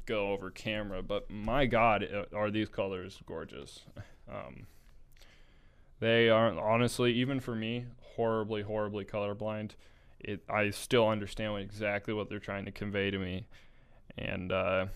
go 0.07 0.33
over 0.33 0.51
camera, 0.51 1.03
but 1.03 1.31
my 1.31 1.67
God, 1.67 2.07
uh, 2.13 2.37
are 2.37 2.51
these 2.51 2.69
colors 2.69 3.21
gorgeous? 3.27 3.81
Um, 4.29 4.67
they 6.01 6.29
are 6.29 6.59
honestly, 6.59 7.13
even 7.15 7.41
for 7.41 7.55
me, 7.55 7.87
horribly, 8.17 8.63
horribly 8.63 9.05
colorblind. 9.05 9.71
It, 10.21 10.43
I 10.49 10.71
still 10.71 11.09
understand 11.09 11.53
what, 11.53 11.63
exactly 11.63 12.15
what 12.15 12.29
they're 12.29 12.39
trying 12.39 12.65
to 12.65 12.73
convey 12.73 13.11
to 13.11 13.19
me, 13.19 13.47
and 14.17 14.53
uh, 14.53 14.87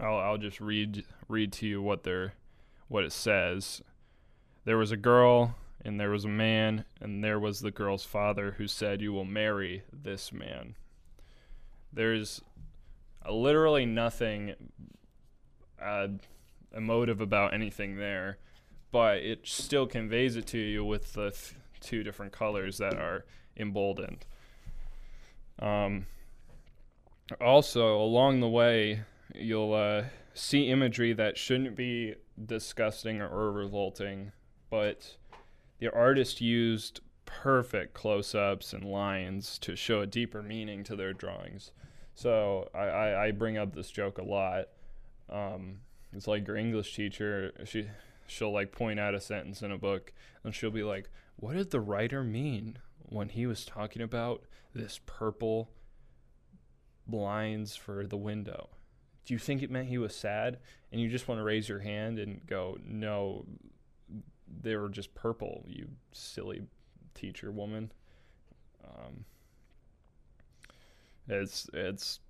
I'll, 0.00 0.16
I'll 0.16 0.38
just 0.38 0.60
read 0.60 1.04
read 1.28 1.52
to 1.54 1.66
you 1.66 1.80
what 1.82 2.04
they're 2.04 2.34
what 2.88 3.04
it 3.04 3.12
says. 3.12 3.82
There 4.64 4.76
was 4.76 4.92
a 4.92 4.96
girl 4.96 5.54
and 5.88 5.98
there 5.98 6.10
was 6.10 6.26
a 6.26 6.28
man, 6.28 6.84
and 7.00 7.24
there 7.24 7.40
was 7.40 7.60
the 7.60 7.70
girl's 7.70 8.04
father 8.04 8.54
who 8.58 8.68
said, 8.68 9.00
You 9.00 9.14
will 9.14 9.24
marry 9.24 9.82
this 9.90 10.30
man. 10.32 10.76
There's 11.90 12.42
literally 13.28 13.86
nothing 13.86 14.52
uh, 15.82 16.08
emotive 16.76 17.22
about 17.22 17.54
anything 17.54 17.96
there, 17.96 18.36
but 18.92 19.16
it 19.18 19.40
still 19.44 19.86
conveys 19.86 20.36
it 20.36 20.46
to 20.48 20.58
you 20.58 20.84
with 20.84 21.14
the 21.14 21.30
th- 21.30 21.54
two 21.80 22.02
different 22.02 22.32
colors 22.32 22.76
that 22.76 22.94
are 22.94 23.24
emboldened. 23.56 24.26
Um, 25.58 26.04
also, 27.40 27.96
along 27.96 28.40
the 28.40 28.48
way, 28.48 29.04
you'll 29.34 29.72
uh, 29.72 30.04
see 30.34 30.68
imagery 30.68 31.14
that 31.14 31.38
shouldn't 31.38 31.76
be 31.76 32.14
disgusting 32.44 33.22
or 33.22 33.50
revolting, 33.50 34.32
but 34.68 35.16
the 35.78 35.92
artist 35.92 36.40
used 36.40 37.00
perfect 37.24 37.94
close 37.94 38.34
ups 38.34 38.72
and 38.72 38.84
lines 38.84 39.58
to 39.58 39.76
show 39.76 40.00
a 40.00 40.06
deeper 40.06 40.42
meaning 40.42 40.82
to 40.84 40.96
their 40.96 41.12
drawings. 41.12 41.72
So 42.14 42.68
I, 42.74 42.78
I, 42.78 43.26
I 43.26 43.30
bring 43.30 43.58
up 43.58 43.74
this 43.74 43.90
joke 43.90 44.18
a 44.18 44.24
lot. 44.24 44.68
Um, 45.30 45.80
it's 46.12 46.26
like 46.26 46.46
your 46.46 46.56
English 46.56 46.96
teacher, 46.96 47.52
she 47.64 47.88
she'll 48.26 48.52
like 48.52 48.72
point 48.72 48.98
out 48.98 49.14
a 49.14 49.20
sentence 49.20 49.62
in 49.62 49.72
a 49.72 49.78
book 49.78 50.12
and 50.42 50.54
she'll 50.54 50.70
be 50.70 50.82
like, 50.82 51.10
What 51.36 51.54
did 51.54 51.70
the 51.70 51.80
writer 51.80 52.24
mean 52.24 52.78
when 52.98 53.28
he 53.28 53.46
was 53.46 53.64
talking 53.64 54.02
about 54.02 54.42
this 54.74 55.00
purple 55.06 55.70
blinds 57.06 57.76
for 57.76 58.06
the 58.06 58.16
window? 58.16 58.70
Do 59.24 59.34
you 59.34 59.38
think 59.38 59.62
it 59.62 59.70
meant 59.70 59.88
he 59.88 59.98
was 59.98 60.14
sad? 60.14 60.58
And 60.90 61.00
you 61.00 61.08
just 61.08 61.28
want 61.28 61.38
to 61.38 61.44
raise 61.44 61.68
your 61.68 61.80
hand 61.80 62.18
and 62.18 62.46
go, 62.46 62.78
No, 62.84 63.44
they 64.62 64.76
were 64.76 64.88
just 64.88 65.14
purple, 65.14 65.64
you 65.68 65.88
silly 66.12 66.62
teacher 67.14 67.50
woman. 67.50 67.92
Um, 68.84 69.24
it's 71.28 71.68
it's 71.72 72.20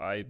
I 0.00 0.24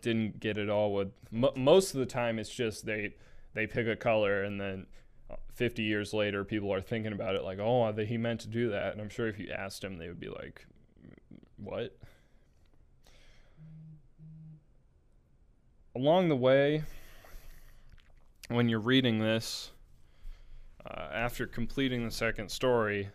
didn't 0.00 0.40
get 0.40 0.58
it 0.58 0.68
all 0.68 0.92
with 0.92 1.12
m- 1.32 1.46
most 1.56 1.94
of 1.94 2.00
the 2.00 2.06
time 2.06 2.38
it's 2.38 2.50
just 2.50 2.86
they 2.86 3.14
they 3.54 3.66
pick 3.66 3.86
a 3.86 3.94
color 3.94 4.42
and 4.42 4.60
then 4.60 4.86
uh, 5.30 5.36
50 5.54 5.82
years 5.82 6.12
later 6.12 6.42
people 6.44 6.72
are 6.72 6.80
thinking 6.80 7.12
about 7.12 7.36
it 7.36 7.44
like 7.44 7.58
oh 7.60 7.92
he 7.92 8.16
meant 8.16 8.40
to 8.40 8.48
do 8.48 8.70
that 8.70 8.92
and 8.92 9.00
i'm 9.00 9.08
sure 9.08 9.28
if 9.28 9.38
you 9.38 9.52
asked 9.52 9.84
him 9.84 9.98
they 9.98 10.08
would 10.08 10.18
be 10.18 10.28
like 10.28 10.66
what 11.56 11.96
along 15.94 16.28
the 16.28 16.36
way 16.36 16.82
when 18.52 18.68
you're 18.68 18.80
reading 18.80 19.18
this, 19.18 19.71
uh, 20.86 21.08
after 21.12 21.46
completing 21.46 22.04
the 22.04 22.10
second 22.10 22.50
story, 22.50 23.08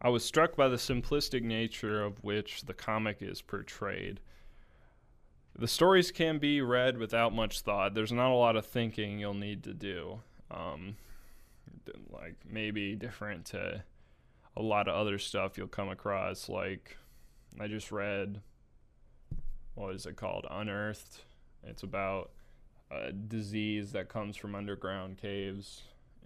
I 0.00 0.08
was 0.10 0.24
struck 0.24 0.56
by 0.56 0.68
the 0.68 0.76
simplistic 0.76 1.42
nature 1.42 2.02
of 2.04 2.22
which 2.22 2.62
the 2.62 2.74
comic 2.74 3.18
is 3.20 3.42
portrayed. 3.42 4.20
The 5.58 5.66
stories 5.66 6.12
can 6.12 6.38
be 6.38 6.60
read 6.60 6.98
without 6.98 7.34
much 7.34 7.60
thought. 7.60 7.94
There's 7.94 8.12
not 8.12 8.30
a 8.30 8.34
lot 8.34 8.54
of 8.54 8.64
thinking 8.64 9.18
you'll 9.18 9.34
need 9.34 9.64
to 9.64 9.74
do. 9.74 10.20
Um, 10.50 10.96
like 12.10 12.36
maybe 12.48 12.94
different 12.94 13.46
to 13.46 13.82
a 14.56 14.62
lot 14.62 14.88
of 14.88 14.94
other 14.94 15.18
stuff 15.18 15.58
you'll 15.58 15.66
come 15.66 15.88
across. 15.88 16.48
Like 16.48 16.96
I 17.58 17.66
just 17.66 17.90
read, 17.90 18.40
what 19.74 19.94
is 19.94 20.06
it 20.06 20.16
called? 20.16 20.46
Unearthed. 20.50 21.22
It's 21.64 21.82
about 21.82 22.30
a 22.90 23.12
disease 23.12 23.92
that 23.92 24.08
comes 24.08 24.36
from 24.36 24.54
underground 24.54 25.18
caves. 25.18 25.82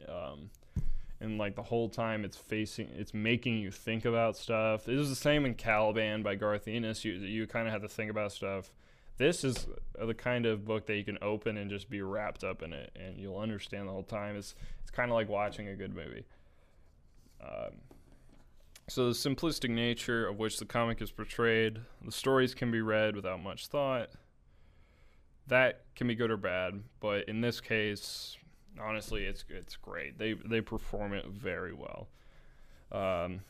Um, 0.08 0.50
and 1.22 1.38
like 1.38 1.54
the 1.54 1.62
whole 1.62 1.88
time 1.88 2.24
it's 2.24 2.36
facing 2.36 2.88
it's 2.96 3.14
making 3.14 3.58
you 3.58 3.70
think 3.70 4.04
about 4.04 4.36
stuff. 4.36 4.88
It 4.88 4.96
was 4.96 5.08
the 5.08 5.16
same 5.16 5.46
in 5.46 5.54
caliban 5.54 6.22
by 6.22 6.34
garth 6.34 6.66
ennis. 6.66 7.04
You, 7.04 7.12
you 7.12 7.46
kind 7.46 7.66
of 7.66 7.72
have 7.72 7.82
to 7.82 7.88
think 7.88 8.10
about 8.10 8.32
stuff. 8.32 8.70
This 9.18 9.44
is 9.44 9.68
the 9.98 10.14
kind 10.14 10.46
of 10.46 10.64
book 10.64 10.86
that 10.86 10.96
you 10.96 11.04
can 11.04 11.18
open 11.22 11.56
and 11.56 11.70
just 11.70 11.88
be 11.88 12.02
wrapped 12.02 12.42
up 12.42 12.62
in 12.62 12.72
it 12.72 12.90
and 12.96 13.18
you'll 13.18 13.38
understand 13.38 13.86
the 13.86 13.92
whole 13.92 14.02
time. 14.02 14.36
It's 14.36 14.56
it's 14.82 14.90
kind 14.90 15.10
of 15.10 15.14
like 15.14 15.28
watching 15.28 15.68
a 15.68 15.76
good 15.76 15.94
movie. 15.94 16.24
Um, 17.40 17.74
so 18.88 19.06
the 19.06 19.14
simplistic 19.14 19.70
nature 19.70 20.26
of 20.26 20.38
which 20.38 20.58
the 20.58 20.64
comic 20.64 21.00
is 21.00 21.10
portrayed 21.12 21.80
the 22.04 22.12
stories 22.12 22.54
can 22.54 22.70
be 22.70 22.80
read 22.80 23.14
without 23.14 23.40
much 23.40 23.68
thought. 23.68 24.10
That 25.46 25.82
can 25.94 26.08
be 26.08 26.16
good 26.16 26.32
or 26.32 26.36
bad 26.36 26.82
but 26.98 27.28
in 27.28 27.40
this 27.40 27.60
case 27.60 28.36
honestly, 28.80 29.24
it's 29.24 29.44
it's 29.48 29.76
great. 29.76 30.18
They 30.18 30.34
they 30.34 30.60
perform 30.60 31.12
it 31.12 31.26
very 31.26 31.72
well. 31.72 32.08
Um, 32.90 33.40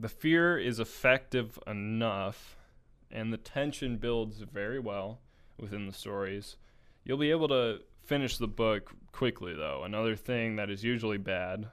the 0.00 0.08
fear 0.08 0.58
is 0.58 0.80
effective 0.80 1.58
enough, 1.66 2.56
and 3.10 3.32
the 3.32 3.38
tension 3.38 3.96
builds 3.96 4.38
very 4.38 4.78
well 4.78 5.20
within 5.58 5.86
the 5.86 5.92
stories. 5.92 6.56
You'll 7.04 7.18
be 7.18 7.30
able 7.30 7.48
to 7.48 7.80
finish 8.02 8.38
the 8.38 8.48
book 8.48 8.92
quickly, 9.12 9.54
though. 9.54 9.82
Another 9.84 10.16
thing 10.16 10.56
that 10.56 10.70
is 10.70 10.84
usually 10.84 11.18
bad, 11.18 11.68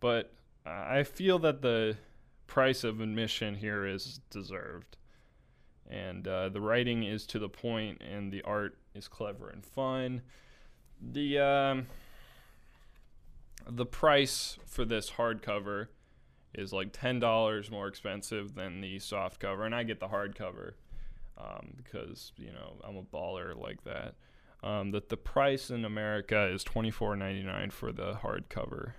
but 0.00 0.32
I 0.64 1.04
feel 1.04 1.38
that 1.40 1.62
the 1.62 1.96
price 2.46 2.84
of 2.84 3.00
admission 3.00 3.54
here 3.56 3.86
is 3.86 4.20
deserved. 4.30 4.96
And 5.88 6.26
uh, 6.26 6.48
the 6.48 6.60
writing 6.60 7.04
is 7.04 7.26
to 7.28 7.38
the 7.38 7.48
point, 7.48 8.02
and 8.02 8.32
the 8.32 8.42
art 8.42 8.76
is 8.94 9.06
clever 9.06 9.48
and 9.48 9.64
fun. 9.64 10.22
The 11.00 11.38
um, 11.38 11.86
the 13.68 13.86
price 13.86 14.58
for 14.66 14.84
this 14.84 15.10
hardcover 15.10 15.88
is 16.54 16.72
like 16.72 16.92
ten 16.92 17.20
dollars 17.20 17.70
more 17.70 17.88
expensive 17.88 18.54
than 18.54 18.80
the 18.80 18.98
soft 18.98 19.40
cover, 19.40 19.64
and 19.64 19.74
I 19.74 19.82
get 19.82 20.00
the 20.00 20.08
hardcover 20.08 20.72
um, 21.38 21.74
because 21.76 22.32
you 22.36 22.52
know 22.52 22.74
I'm 22.84 22.96
a 22.96 23.02
baller 23.02 23.56
like 23.56 23.84
that. 23.84 24.14
Um, 24.62 24.90
that 24.92 25.10
the 25.10 25.16
price 25.16 25.70
in 25.70 25.84
America 25.84 26.46
is 26.46 26.64
twenty 26.64 26.90
four 26.90 27.14
ninety 27.14 27.42
nine 27.42 27.70
for 27.70 27.92
the 27.92 28.14
hardcover, 28.14 28.92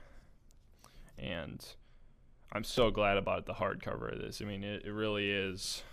and 1.18 1.66
I'm 2.52 2.64
so 2.64 2.92
glad 2.92 3.18
about 3.18 3.46
the 3.46 3.54
hardcover 3.54 4.14
of 4.14 4.20
this. 4.20 4.42
I 4.42 4.46
mean, 4.46 4.64
it, 4.64 4.86
it 4.86 4.92
really 4.92 5.30
is. 5.30 5.84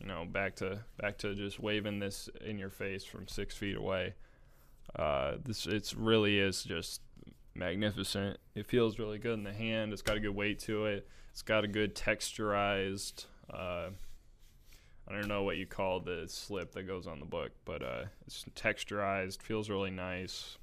You 0.00 0.06
know, 0.06 0.24
back 0.24 0.56
to 0.56 0.80
back 0.98 1.18
to 1.18 1.34
just 1.34 1.60
waving 1.60 2.00
this 2.00 2.28
in 2.44 2.58
your 2.58 2.70
face 2.70 3.04
from 3.04 3.28
six 3.28 3.56
feet 3.56 3.76
away. 3.76 4.14
Uh, 4.96 5.36
this 5.44 5.66
it's 5.66 5.94
really 5.94 6.38
is 6.38 6.62
just 6.62 7.00
magnificent. 7.54 8.38
It 8.54 8.66
feels 8.66 8.98
really 8.98 9.18
good 9.18 9.34
in 9.34 9.44
the 9.44 9.52
hand. 9.52 9.92
It's 9.92 10.02
got 10.02 10.16
a 10.16 10.20
good 10.20 10.34
weight 10.34 10.58
to 10.60 10.86
it. 10.86 11.08
It's 11.30 11.42
got 11.42 11.64
a 11.64 11.68
good 11.68 11.94
texturized. 11.94 13.26
Uh, 13.52 13.90
I 15.06 15.12
don't 15.12 15.28
know 15.28 15.42
what 15.42 15.56
you 15.56 15.66
call 15.66 16.00
the 16.00 16.24
slip 16.28 16.72
that 16.72 16.84
goes 16.84 17.06
on 17.06 17.20
the 17.20 17.26
book, 17.26 17.52
but 17.64 17.82
uh, 17.82 18.04
it's 18.26 18.44
texturized. 18.54 19.42
Feels 19.42 19.68
really 19.68 19.90
nice. 19.90 20.58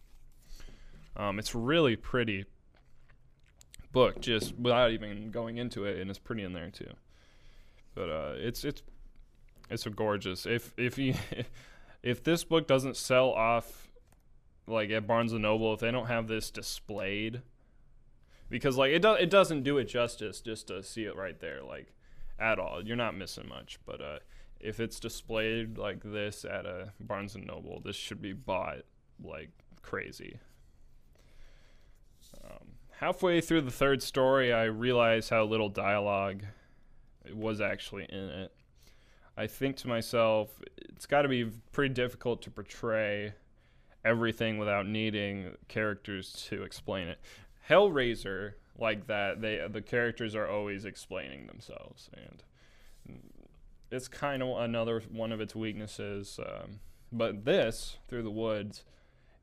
Um, 1.15 1.39
it's 1.39 1.53
really 1.53 1.95
pretty 1.95 2.45
book, 3.91 4.21
just 4.21 4.57
without 4.57 4.91
even 4.91 5.29
going 5.31 5.57
into 5.57 5.85
it, 5.85 5.99
and 5.99 6.09
it's 6.09 6.19
pretty 6.19 6.43
in 6.43 6.53
there 6.53 6.69
too. 6.69 6.91
But 7.93 8.09
uh, 8.09 8.33
it's 8.37 8.63
it's 8.63 8.81
it's 9.69 9.85
a 9.85 9.89
gorgeous. 9.89 10.45
If 10.45 10.73
if 10.77 10.97
you 10.97 11.13
if 12.03 12.23
this 12.23 12.43
book 12.43 12.67
doesn't 12.67 12.97
sell 12.97 13.29
off 13.31 13.90
like 14.67 14.89
at 14.91 15.07
Barnes 15.07 15.33
and 15.33 15.41
Noble 15.41 15.73
if 15.73 15.79
they 15.79 15.91
don't 15.91 16.07
have 16.07 16.27
this 16.27 16.51
displayed 16.51 17.41
because 18.49 18.77
like 18.77 18.91
it 18.91 19.01
does 19.01 19.17
it 19.19 19.29
doesn't 19.29 19.63
do 19.63 19.77
it 19.77 19.85
justice 19.85 20.41
just 20.41 20.67
to 20.67 20.83
see 20.83 21.05
it 21.05 21.15
right 21.15 21.39
there 21.39 21.63
like 21.63 21.93
at 22.37 22.59
all. 22.59 22.83
You're 22.83 22.97
not 22.97 23.15
missing 23.15 23.47
much, 23.47 23.79
but 23.85 24.01
uh, 24.01 24.19
if 24.59 24.79
it's 24.79 24.99
displayed 24.99 25.77
like 25.77 26.01
this 26.03 26.43
at 26.43 26.65
a 26.65 26.91
Barnes 26.99 27.35
and 27.35 27.45
Noble, 27.45 27.81
this 27.83 27.95
should 27.95 28.21
be 28.21 28.33
bought 28.33 28.79
like 29.23 29.49
crazy. 29.81 30.39
Um, 32.43 32.67
halfway 32.99 33.41
through 33.41 33.61
the 33.61 33.71
third 33.71 34.01
story, 34.01 34.51
I 34.51 34.65
realized 34.65 35.29
how 35.29 35.43
little 35.43 35.69
dialogue 35.69 36.43
was 37.33 37.61
actually 37.61 38.05
in 38.09 38.29
it. 38.29 38.53
I 39.37 39.47
think 39.47 39.77
to 39.77 39.87
myself, 39.87 40.49
it's 40.77 41.05
got 41.05 41.21
to 41.21 41.29
be 41.29 41.45
pretty 41.71 41.93
difficult 41.93 42.41
to 42.43 42.51
portray 42.51 43.33
everything 44.03 44.57
without 44.57 44.87
needing 44.87 45.55
characters 45.67 46.47
to 46.49 46.63
explain 46.63 47.07
it. 47.07 47.19
Hellraiser, 47.69 48.53
like 48.77 49.07
that, 49.07 49.41
they 49.41 49.65
the 49.69 49.81
characters 49.81 50.35
are 50.35 50.47
always 50.47 50.85
explaining 50.85 51.47
themselves, 51.47 52.09
and 52.13 52.43
it's 53.91 54.07
kind 54.07 54.41
of 54.41 54.57
another 54.57 55.01
one 55.11 55.31
of 55.31 55.41
its 55.41 55.55
weaknesses. 55.55 56.39
Um, 56.39 56.79
but 57.11 57.45
this, 57.45 57.97
Through 58.07 58.23
the 58.23 58.31
Woods, 58.31 58.83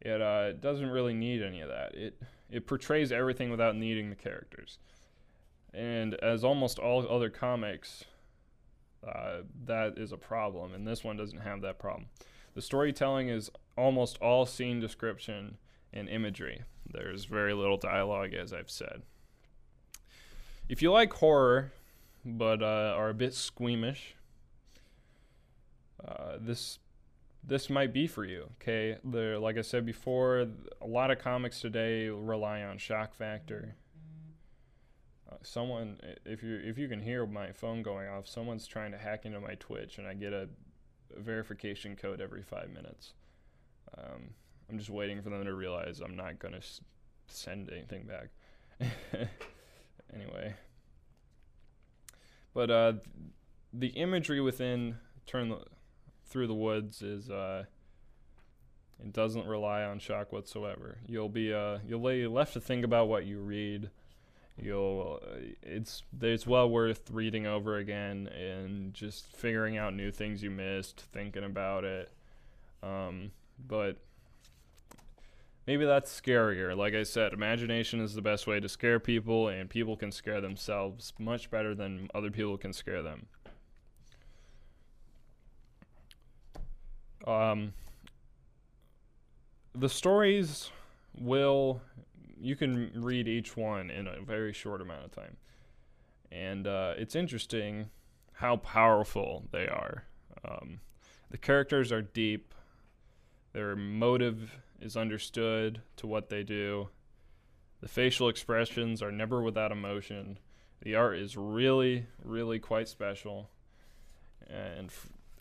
it 0.01 0.21
uh, 0.21 0.53
doesn't 0.53 0.91
really 0.91 1.15
need 1.15 1.43
any 1.43 1.61
of 1.61 1.69
that. 1.69 1.95
It 1.95 2.21
it 2.51 2.67
portrays 2.67 3.13
everything 3.13 3.51
without 3.51 3.77
needing 3.77 4.11
the 4.11 4.17
characters, 4.17 4.79
and 5.73 6.15
as 6.15 6.45
almost 6.45 6.79
all 6.79 7.07
other 7.09 7.31
comics, 7.31 8.05
uh, 9.07 9.43
that 9.67 9.99
is 9.99 10.13
a 10.13 10.17
problem, 10.17 10.75
and 10.75 10.87
this 10.87 11.05
one 11.05 11.17
doesn't 11.17 11.41
have 11.41 11.61
that 11.61 11.79
problem. 11.79 12.09
The 12.55 12.63
storytelling 12.63 13.29
is 13.29 13.51
almost 13.79 14.19
all 14.21 14.45
scene 14.45 14.81
description 14.81 15.57
and 15.93 16.09
imagery. 16.09 16.63
There's 16.91 17.25
very 17.25 17.55
little 17.55 17.77
dialogue, 17.77 18.35
as 18.35 18.53
I've 18.53 18.71
said. 18.71 19.03
If 20.69 20.83
you 20.83 20.93
like 20.93 21.13
horror, 21.15 21.73
but 22.25 22.63
uh, 22.63 22.95
are 22.97 23.09
a 23.09 23.15
bit 23.15 23.35
squeamish, 23.35 24.15
uh, 26.07 26.37
this 26.41 26.79
this 27.43 27.71
might 27.71 27.95
be 27.95 28.07
for 28.07 28.25
you. 28.25 28.51
Okay, 28.61 28.99
like 29.05 29.57
I 29.57 29.63
said 29.63 29.87
before, 29.87 30.47
a 30.83 30.87
lot 30.87 31.11
of 31.11 31.19
comics 31.19 31.61
today 31.61 32.09
rely 32.09 32.63
on 32.63 32.77
shock 32.77 33.15
factor. 33.15 33.77
Uh, 35.31 35.37
someone, 35.43 36.01
if 36.27 36.43
you 36.43 36.61
if 36.63 36.77
you 36.77 36.89
can 36.89 37.01
hear 37.01 37.27
my 37.27 37.53
phone 37.53 37.83
going 37.83 38.09
off, 38.09 38.27
someone's 38.27 38.67
trying 38.67 38.93
to 38.93 38.99
hack 38.99 39.25
into 39.25 39.41
my 39.41 39.55
Twitch, 39.55 39.99
and 39.99 40.07
I 40.07 40.15
get 40.15 40.33
a 40.33 40.49
verification 41.17 41.97
code 41.97 42.21
every 42.21 42.43
five 42.43 42.71
minutes. 42.71 43.15
Um, 43.97 44.31
I'm 44.69 44.79
just 44.79 44.91
waiting 44.91 45.23
for 45.23 45.31
them 45.31 45.45
to 45.45 45.55
realize 45.55 46.01
I'm 46.01 46.17
not 46.17 46.39
going 46.39 46.55
to 46.55 46.63
send 47.27 47.71
anything 47.71 48.07
back. 48.07 48.29
anyway. 50.15 50.55
But 52.55 52.71
uh, 52.71 52.93
the 53.73 53.89
imagery 53.89 54.41
within 54.41 54.97
Turn 55.27 55.49
the, 55.51 55.63
Through 56.27 56.49
the 56.49 56.55
Woods 56.55 57.03
is. 57.03 57.31
Uh, 57.31 57.65
it 59.01 59.13
doesn't 59.13 59.47
rely 59.47 59.85
on 59.85 59.99
shock 60.01 60.33
whatsoever. 60.33 60.99
You'll 61.07 61.29
be 61.29 61.53
uh, 61.55 61.79
you'll 61.87 62.07
be 62.07 62.27
left 62.27 62.55
to 62.55 62.61
think 62.61 62.85
about 62.85 63.09
what 63.09 63.27
you 63.27 63.39
read. 63.39 63.91
You'll 64.61 65.21
uh, 65.23 65.37
it's 65.63 66.03
it's 66.21 66.47
well 66.47 66.69
worth 66.69 67.11
reading 67.13 67.47
over 67.47 67.77
again 67.77 68.27
and 68.29 68.93
just 68.93 69.27
figuring 69.27 69.77
out 69.77 69.95
new 69.95 70.11
things 70.11 70.43
you 70.43 70.51
missed, 70.51 71.01
thinking 71.13 71.45
about 71.45 71.85
it. 71.85 72.11
Um, 72.83 73.31
but 73.67 73.97
maybe 75.67 75.85
that's 75.85 76.21
scarier. 76.21 76.77
Like 76.77 76.95
I 76.95 77.03
said, 77.03 77.33
imagination 77.33 78.01
is 78.01 78.15
the 78.15 78.23
best 78.23 78.47
way 78.47 78.61
to 78.61 78.69
scare 78.69 79.01
people, 79.01 79.49
and 79.49 79.69
people 79.69 79.97
can 79.97 80.13
scare 80.13 80.41
themselves 80.41 81.13
much 81.19 81.51
better 81.51 81.75
than 81.75 82.09
other 82.15 82.31
people 82.31 82.57
can 82.57 82.73
scare 82.73 83.03
them. 83.03 83.27
Um, 87.27 87.75
the 89.75 89.89
stories 89.89 90.71
will, 91.19 91.83
you 92.41 92.57
can 92.57 92.91
read 92.95 93.29
each 93.29 93.57
one 93.57 93.91
in 93.91 94.07
a 94.07 94.21
very 94.21 94.53
short 94.53 94.81
amount 94.81 95.05
of 95.05 95.11
time. 95.13 95.37
And 96.33 96.67
uh, 96.67 96.95
it's 96.97 97.15
interesting 97.15 97.91
how 98.33 98.57
powerful 98.57 99.45
they 99.51 99.67
are. 99.67 100.05
Um, 100.45 100.81
the 101.31 101.39
characters 101.39 101.93
are 101.93 102.03
deep, 102.03 102.55
their 103.59 103.75
motive 103.75 104.57
is 104.81 104.97
understood 104.97 105.83
to 105.97 106.07
what 106.07 106.29
they 106.29 106.45
do. 106.45 106.91
The 107.81 107.89
facial 107.89 108.29
expressions 108.29 109.03
are 109.03 109.11
never 109.11 109.43
without 109.43 109.73
emotion. 109.73 110.39
The 110.81 110.95
art 110.95 111.19
is 111.19 111.37
really, 111.37 112.07
really 112.23 112.61
quite 112.61 112.87
special, 112.87 113.51
and 114.49 114.93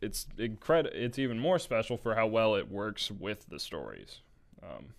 it's 0.02 0.26
incredible. 0.36 0.98
It's 0.98 1.20
even 1.20 1.38
more 1.38 1.60
special 1.60 1.96
for 1.96 2.16
how 2.16 2.26
well 2.26 2.56
it 2.56 2.72
works 2.72 3.12
with 3.12 3.50
the 3.50 3.60
stories. 3.60 4.22
Um, 4.64 4.96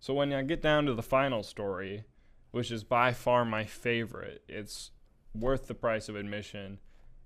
so 0.00 0.14
when 0.14 0.32
I 0.32 0.40
get 0.40 0.62
down 0.62 0.86
to 0.86 0.94
the 0.94 1.02
final 1.02 1.42
story, 1.42 2.04
which 2.50 2.70
is 2.70 2.82
by 2.82 3.12
far 3.12 3.44
my 3.44 3.66
favorite, 3.66 4.42
it's 4.48 4.90
worth 5.34 5.66
the 5.66 5.74
price 5.74 6.08
of 6.08 6.16
admission. 6.16 6.78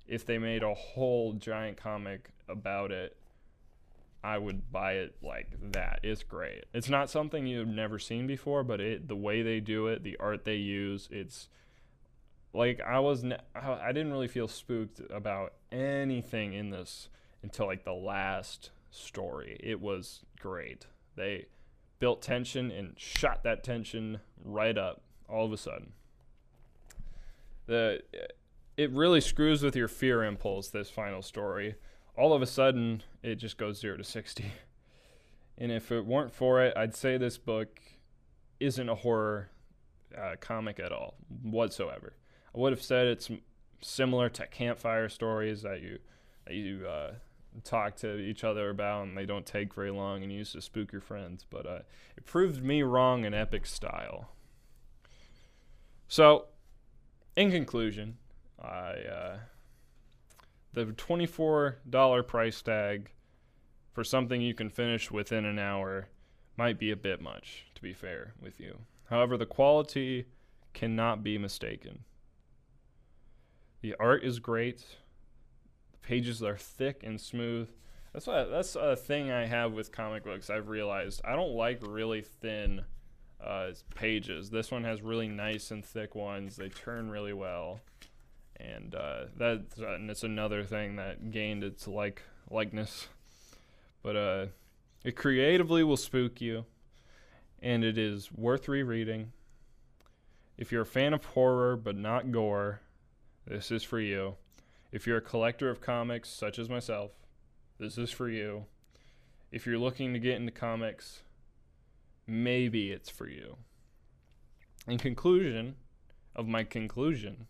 If 0.09 0.27
they 0.27 0.39
made 0.39 0.65
a 0.65 0.75
whole 0.75 1.35
giant 1.35 1.77
comic 1.77 2.31
about 2.49 2.91
it, 2.91 3.18
I 4.23 4.39
would 4.39 4.73
buy 4.73 4.95
it 4.95 5.17
like 5.23 5.53
that. 5.73 6.01
It's 6.03 6.23
great. 6.23 6.65
It's 6.75 6.89
not 6.89 7.11
something 7.11 7.47
you've 7.47 7.69
never 7.69 7.99
seen 7.99 8.27
before, 8.27 8.65
but 8.65 8.81
it 8.81 9.09
the 9.09 9.17
way 9.17 9.43
they 9.43 9.61
do 9.61 9.87
it, 9.87 10.03
the 10.03 10.17
art 10.19 10.45
they 10.45 10.57
use, 10.57 11.09
it's 11.11 11.49
like 12.53 12.81
I 12.81 12.99
was 12.99 13.23
ne- 13.23 13.39
I 13.55 13.93
didn't 13.93 14.13
really 14.13 14.29
feel 14.29 14.49
spooked 14.49 15.01
about 15.11 15.55
anything 15.71 16.53
in 16.53 16.71
this 16.71 17.09
until 17.43 17.67
like 17.67 17.85
the 17.85 17.93
last 17.93 18.71
story. 18.91 19.57
It 19.61 19.81
was 19.81 20.25
great. 20.41 20.87
They 21.15 21.47
built 21.99 22.23
tension 22.23 22.71
and 22.71 22.95
shot 22.99 23.43
that 23.45 23.63
tension 23.63 24.21
right 24.45 24.77
up 24.77 25.03
all 25.29 25.45
of 25.45 25.53
a 25.53 25.57
sudden. 25.57 25.93
The 27.67 28.03
it 28.77 28.91
really 28.93 29.21
screws 29.21 29.63
with 29.63 29.77
your 29.77 29.89
fear 29.89 30.25
impulse 30.25 30.69
this 30.69 30.91
final 30.91 31.23
story. 31.23 31.75
All 32.19 32.33
of 32.33 32.43
a 32.43 32.47
sudden, 32.47 33.05
it 33.23 33.37
just 33.37 33.57
goes 33.59 33.79
0 33.79 33.99
to 33.99 34.05
60. 34.05 34.53
And 35.61 35.73
if 35.73 35.91
it 35.91 36.07
weren't 36.07 36.33
for 36.33 36.63
it, 36.63 36.77
I'd 36.77 36.95
say 36.95 37.17
this 37.17 37.37
book 37.37 37.81
isn't 38.61 38.89
a 38.89 38.95
horror 38.95 39.51
uh, 40.17 40.37
comic 40.41 40.79
at 40.81 40.93
all 40.93 41.15
whatsoever. 41.43 42.15
I 42.55 42.59
would 42.59 42.73
have 42.73 42.83
said 42.83 43.07
it's 43.07 43.31
similar 43.81 44.29
to 44.31 44.47
campfire 44.47 45.09
stories 45.09 45.63
that 45.63 45.81
you 45.81 45.99
that 46.47 46.55
you 46.55 46.87
uh, 46.87 47.13
talk 47.65 47.97
to 47.97 48.19
each 48.19 48.45
other 48.45 48.71
about, 48.71 49.07
and 49.07 49.17
they 49.17 49.27
don't 49.27 49.45
take 49.45 49.75
very 49.75 49.91
long 49.91 50.23
and 50.23 50.33
use 50.33 50.53
to 50.53 50.61
spook 50.61 50.93
your 50.93 51.01
friends. 51.01 51.45
But 51.49 51.67
uh, 51.67 51.79
it 52.17 52.25
proved 52.25 52.63
me 52.63 52.83
wrong 52.83 53.25
in 53.25 53.35
epic 53.35 53.67
style. 53.67 54.31
So, 56.07 56.47
in 57.37 57.51
conclusion, 57.51 58.17
I 58.63 58.93
uh, 59.13 59.37
the 60.73 60.87
twenty-four 60.87 61.79
dollar 61.89 62.23
price 62.23 62.63
tag 62.63 63.11
for 63.93 64.05
something 64.05 64.41
you 64.41 64.55
can 64.55 64.71
finish 64.71 65.11
within 65.11 65.45
an 65.45 65.59
hour 65.59 66.09
might 66.57 66.79
be 66.79 66.91
a 66.91 66.97
bit 66.97 67.21
much, 67.21 67.67
to 67.75 67.83
be 67.83 67.93
fair 67.93 68.35
with 68.41 68.61
you. 68.61 68.79
However, 69.11 69.37
the 69.37 69.47
quality 69.47 70.27
cannot 70.75 71.23
be 71.23 71.39
mistaken. 71.39 72.05
The 73.81 73.95
art 73.99 74.25
is 74.25 74.39
great. 74.39 74.85
The 75.93 75.99
pages 75.99 76.43
are 76.43 76.57
thick 76.57 77.03
and 77.05 77.21
smooth. 77.21 77.71
That's 78.13 78.27
that's 78.27 78.75
a 78.75 78.97
thing 78.97 79.31
I 79.31 79.47
have 79.47 79.73
with 79.73 79.93
comic 79.93 80.25
books. 80.25 80.51
I've 80.51 80.69
realized 80.69 81.21
I 81.25 81.37
don't 81.37 81.55
like 81.55 81.79
really 81.87 82.23
thin 82.23 82.85
uh, 83.41 83.71
pages. 83.95 84.51
This 84.51 84.71
one 84.71 84.85
has 84.85 85.03
really 85.03 85.29
nice 85.29 85.71
and 85.71 85.85
thick 85.85 86.15
ones. 86.15 86.57
They 86.57 86.69
turn 86.69 87.11
really 87.11 87.33
well, 87.33 87.81
and 88.61 88.95
uh, 88.95 89.25
that's 89.37 89.81
uh, 89.81 89.95
and 89.95 90.11
it's 90.11 90.23
another 90.23 90.65
thing 90.65 90.97
that 90.97 91.31
gained 91.31 91.63
its 91.63 91.87
like 91.87 92.23
likeness. 92.51 93.09
But 94.03 94.17
uh, 94.17 94.47
it 95.05 95.17
creatively 95.17 95.85
will 95.85 95.97
spook 95.97 96.41
you, 96.41 96.65
and 97.61 97.85
it 97.85 97.99
is 97.99 98.33
worth 98.33 98.69
rereading. 98.69 99.33
If 100.57 100.73
you're 100.73 100.83
a 100.83 100.87
fan 100.87 101.13
of 101.13 101.25
horror 101.25 101.77
but 101.77 101.97
not 101.97 102.33
gore, 102.33 102.81
this 103.47 103.71
is 103.71 103.85
for 103.85 104.01
you. 104.01 104.37
If 104.91 105.07
you're 105.07 105.19
a 105.19 105.23
collector 105.23 105.71
of 105.71 105.81
comics, 105.81 106.29
such 106.29 106.59
as 106.59 106.69
myself, 106.69 107.13
this 107.79 107.99
is 107.99 108.11
for 108.11 108.29
you. 108.29 108.65
If 109.53 109.67
you're 109.67 109.79
looking 109.79 110.13
to 110.13 110.19
get 110.19 110.37
into 110.37 110.51
comics, 110.53 111.23
maybe 112.27 112.91
it's 112.91 113.09
for 113.11 113.29
you. 113.29 113.57
In 114.87 114.99
conclusion 114.99 115.77
of 116.35 116.49
my 116.49 116.65
conclusion, 116.65 117.47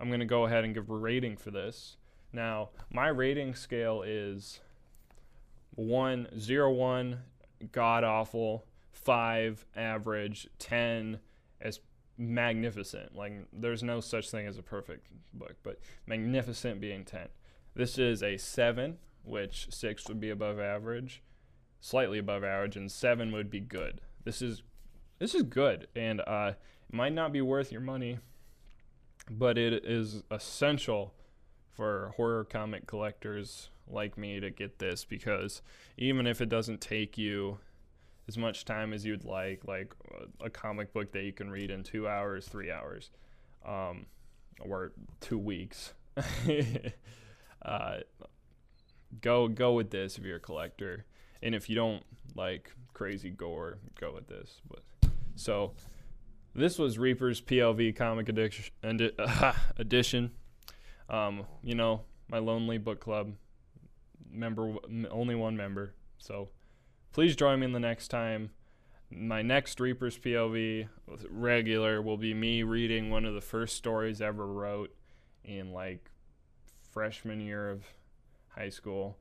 I'm 0.00 0.08
going 0.08 0.20
to 0.20 0.26
go 0.26 0.46
ahead 0.46 0.64
and 0.64 0.74
give 0.74 0.88
a 0.88 0.94
rating 0.94 1.36
for 1.36 1.50
this. 1.50 1.96
Now, 2.32 2.70
my 2.90 3.08
rating 3.08 3.54
scale 3.54 4.02
is 4.02 4.60
1, 5.74 6.38
0, 6.38 6.72
1, 6.72 7.18
god 7.72 8.04
awful, 8.04 8.64
5, 8.92 9.66
average, 9.76 10.48
10, 10.58 11.20
as 11.60 11.80
magnificent. 12.16 13.16
Like 13.16 13.32
there's 13.52 13.82
no 13.82 14.00
such 14.00 14.30
thing 14.30 14.46
as 14.46 14.58
a 14.58 14.62
perfect 14.62 15.08
book, 15.32 15.56
but 15.62 15.80
magnificent 16.06 16.80
being 16.80 17.04
10. 17.04 17.28
This 17.74 17.98
is 17.98 18.22
a 18.22 18.36
7, 18.36 18.98
which 19.24 19.68
6 19.70 20.08
would 20.08 20.20
be 20.20 20.30
above 20.30 20.58
average, 20.60 21.22
slightly 21.80 22.18
above 22.18 22.44
average 22.44 22.76
and 22.76 22.90
7 22.90 23.32
would 23.32 23.50
be 23.50 23.60
good. 23.60 24.00
This 24.24 24.42
is 24.42 24.62
this 25.18 25.34
is 25.34 25.42
good 25.42 25.88
and 25.96 26.20
uh, 26.26 26.52
it 26.88 26.94
might 26.94 27.12
not 27.12 27.32
be 27.32 27.40
worth 27.40 27.72
your 27.72 27.80
money, 27.80 28.18
but 29.28 29.58
it 29.58 29.84
is 29.84 30.22
essential 30.30 31.12
for 31.72 32.12
horror 32.16 32.44
comic 32.44 32.86
collectors 32.86 33.70
like 33.88 34.16
me 34.16 34.40
to 34.40 34.50
get 34.50 34.78
this 34.78 35.04
because 35.04 35.62
even 35.96 36.26
if 36.26 36.40
it 36.40 36.48
doesn't 36.48 36.80
take 36.80 37.18
you 37.18 37.58
as 38.28 38.38
much 38.38 38.64
time 38.64 38.92
as 38.92 39.04
you'd 39.04 39.24
like, 39.24 39.66
like 39.66 39.92
a 40.40 40.48
comic 40.48 40.92
book 40.92 41.10
that 41.12 41.24
you 41.24 41.32
can 41.32 41.50
read 41.50 41.70
in 41.70 41.82
two 41.82 42.06
hours, 42.06 42.46
three 42.46 42.70
hours, 42.70 43.10
um, 43.66 44.06
or 44.60 44.92
two 45.20 45.38
weeks. 45.38 45.94
uh, 47.62 47.96
go 49.20 49.48
go 49.48 49.72
with 49.72 49.90
this 49.90 50.16
if 50.16 50.24
you're 50.24 50.36
a 50.36 50.40
collector, 50.40 51.06
and 51.42 51.54
if 51.54 51.68
you 51.68 51.74
don't 51.74 52.04
like 52.36 52.72
crazy 52.92 53.30
gore, 53.30 53.78
go 53.98 54.14
with 54.14 54.28
this. 54.28 54.60
But 54.68 55.10
so 55.34 55.72
this 56.54 56.78
was 56.78 56.98
Reaper's 56.98 57.40
POV 57.40 57.94
comic 57.96 58.28
edition. 58.28 58.72
edition. 59.76 60.30
Um, 61.08 61.44
you 61.62 61.74
know, 61.74 62.02
my 62.28 62.38
lonely 62.38 62.78
book 62.78 63.00
club 63.00 63.34
member, 64.30 64.74
only 65.10 65.34
one 65.34 65.56
member. 65.56 65.94
So 66.18 66.50
please 67.12 67.34
join 67.36 67.60
me 67.60 67.66
in 67.66 67.72
the 67.72 67.80
next 67.80 68.08
time. 68.08 68.50
My 69.10 69.42
next 69.42 69.80
Reaper's 69.80 70.16
POV 70.16 70.88
regular 71.28 72.00
will 72.00 72.16
be 72.16 72.32
me 72.32 72.62
reading 72.62 73.10
one 73.10 73.24
of 73.24 73.34
the 73.34 73.40
first 73.40 73.76
stories 73.76 74.22
I 74.22 74.26
ever 74.26 74.46
wrote 74.46 74.94
in 75.44 75.72
like 75.72 76.10
freshman 76.92 77.40
year 77.40 77.70
of 77.70 77.82
high 78.48 78.68
school. 78.68 79.18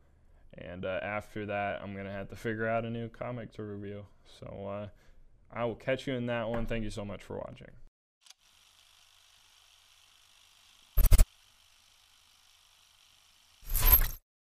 And 0.58 0.86
uh, 0.86 1.00
after 1.02 1.46
that, 1.48 1.82
I'm 1.82 1.94
going 1.94 2.06
to 2.06 2.12
have 2.12 2.30
to 2.30 2.36
figure 2.36 2.68
out 2.68 2.86
a 2.86 2.90
new 2.90 3.08
comic 3.10 3.54
to 3.54 3.64
review. 3.64 4.06
So 4.40 4.68
uh, 4.68 4.88
I 5.52 5.66
will 5.66 5.76
catch 5.76 6.08
you 6.08 6.14
in 6.14 6.28
that 6.28 6.50
one. 6.50 6.66
Thank 6.66 6.84
you 6.84 6.92
so 6.92 7.04
much 7.04 7.24
for 7.24 7.38
watching. 7.38 7.70